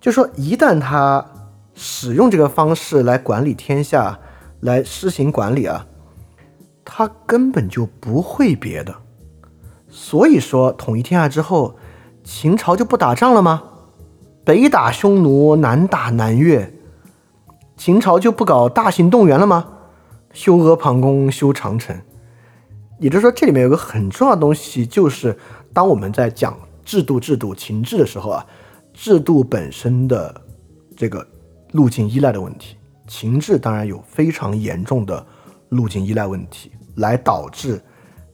[0.00, 1.26] 就说一旦他
[1.74, 4.20] 使用这个方式来管理天下，
[4.60, 5.86] 来施行管理啊，
[6.84, 8.94] 他根本就不会别的。
[9.88, 11.74] 所以说，统一天下之后，
[12.22, 13.64] 秦朝就不打仗了吗？
[14.44, 16.72] 北打匈奴，南打南越，
[17.76, 19.66] 秦朝就不搞大型动员了吗？
[20.32, 22.00] 修阿房宫，修长城，
[22.98, 25.36] 也就是说，这里面有个很重要的东西，就是
[25.72, 28.46] 当我们在讲制度、制度、情制的时候啊，
[28.94, 30.40] 制度本身的
[30.96, 31.26] 这个
[31.72, 32.76] 路径依赖的问题，
[33.06, 35.24] 情制当然有非常严重的
[35.70, 37.80] 路径依赖问题，来导致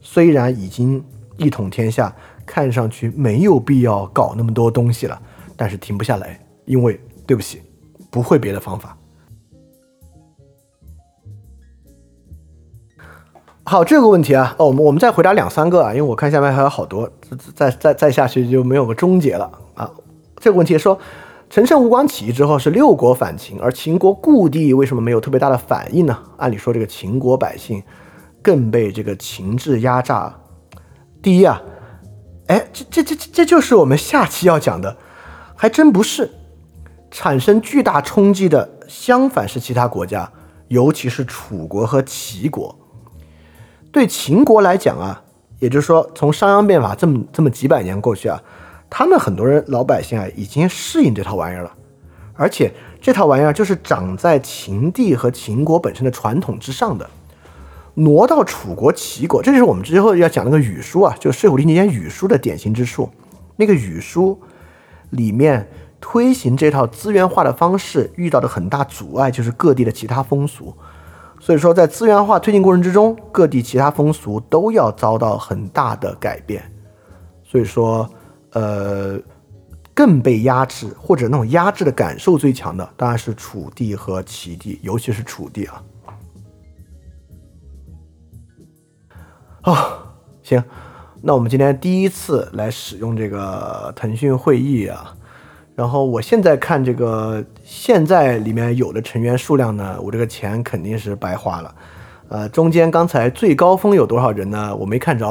[0.00, 1.02] 虽然已经
[1.38, 5.20] 一统天下，看上去没有必要搞那么多东西了，
[5.56, 7.62] 但是停不下来，因为对不起，
[8.10, 8.96] 不会别的方法。
[13.68, 17.10] 好，这个问题啊，哦，我们我们再回答两三个啊，因为我看下面还有好多，
[17.52, 19.90] 再再再下去就没有个终结了啊。
[20.36, 20.96] 这个问题说，
[21.50, 26.16] 陈胜吴广起义之后是六国反秦，而秦国故地为什么没有特别大的反应呢？
[26.36, 27.82] 按理说这个秦国百姓
[28.40, 30.32] 更被这个秦制压榨。
[31.20, 31.60] 第一啊，
[32.46, 34.96] 哎，这这这这就是我们下期要讲的，
[35.56, 36.30] 还真不是，
[37.10, 40.30] 产生巨大冲击的，相反是其他国家，
[40.68, 42.78] 尤其是楚国和齐国。
[43.96, 45.22] 对秦国来讲啊，
[45.58, 48.38] 也就是说，从商鞅变法这么这么几百年过去啊，
[48.90, 51.72] 他们很多人老百姓啊已经适应这套玩意儿了，
[52.34, 52.70] 而且
[53.00, 57.08] 这套玩意儿就是长在秦地和秦国本身的传统之上的。
[57.94, 63.08] 挪到楚国、齐国，这就是我们之后要讲那个语书啊，就《睡虎地》那篇语书的典型之处。
[63.56, 64.38] 那个语书
[65.08, 65.66] 里面
[66.02, 70.74] 推行这套资源化的方式遇到的很大阻碍，就是各地的其他风俗。
[71.46, 76.60] 所以说，在资源化推进过程之中，各地其他风俗都要遭到很大的改变。
[77.44, 78.10] 所以说，
[78.50, 79.16] 呃，
[79.94, 85.80] 更被压制或者那种压制的感受最强的，当然是楚地和齐地，尤其是楚地啊。
[89.60, 90.60] 好，行，
[91.22, 95.14] 那我们今天第一次来使用这个腾讯会议啊，
[95.76, 101.74] 然后我现在看这个现在里面有的成员数量呢，我这个钱肯定是白花了。
[102.28, 104.74] 呃，中间刚才最高峰有多少人呢？
[104.76, 105.26] 我没看着，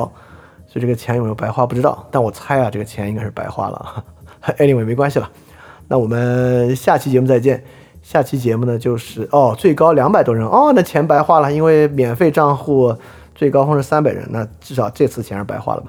[0.67, 2.05] 所以这个钱有没有白花不知道。
[2.11, 4.03] 但我猜啊，这个钱应该是白花了。
[4.59, 5.31] Anyway，没关系了。
[5.87, 7.63] 那我们下期节目再见。
[8.03, 12.93] 下期节目呢，就是哦，最高两百多人哦，那钱白花了，因为免费账户
[13.33, 15.87] 最高峰是三百人，那至少这次钱是白花了吧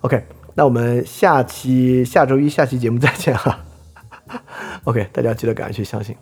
[0.00, 0.24] ？OK，
[0.54, 3.63] 那我们下期下周一下期节目再见哈。
[4.84, 6.14] OK，大家记得赶快去相信。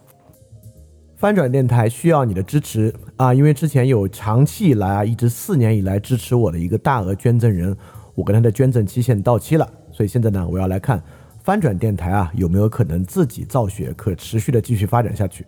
[1.16, 7.76] 翻转电台需要你的支持啊，因为之前有长期以来啊，一直四年以来支持我的一个大额捐赠人，
[8.14, 11.02] 我跟他的捐赠期限到期了，所以现在呢，我要来看。
[11.44, 15.44] 翻转电台啊，有没有可能自己造血，可持续的继续发展下去？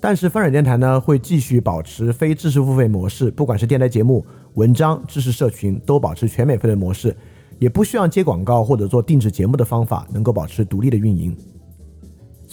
[0.00, 7.14] 但是翻转电台呢，会继续保持非知识付费模式，不管是电台节目、文章、知识社群，都保持全免费的模式，
[7.58, 11.36] 也不需要接广告或者做定制节目的方法，能够保持独立的运营。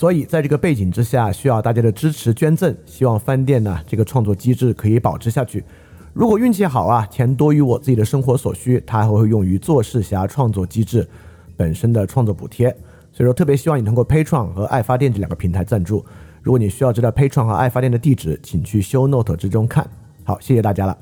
[0.02, 5.64] 所以在这个背景之下，需要大家的支持捐赠，希望翻店呢这个创作机制可以保持下去。
[6.12, 11.08] 如果运气好啊，钱多于我自己的生活所需，它还会用于做事侠创作机制。
[11.56, 12.76] 本身的创作补贴，
[13.12, 16.04] 所以说特别希望你通过 patron 和爱发电这两个平台赞助。
[16.42, 19.88] 如果你需要知道 patron 和爱发电的地址，请去 Show Note 之中看。
[20.24, 20.98] 好，谢谢大家了。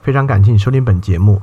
[0.00, 1.42] 非常感谢你收听本节目。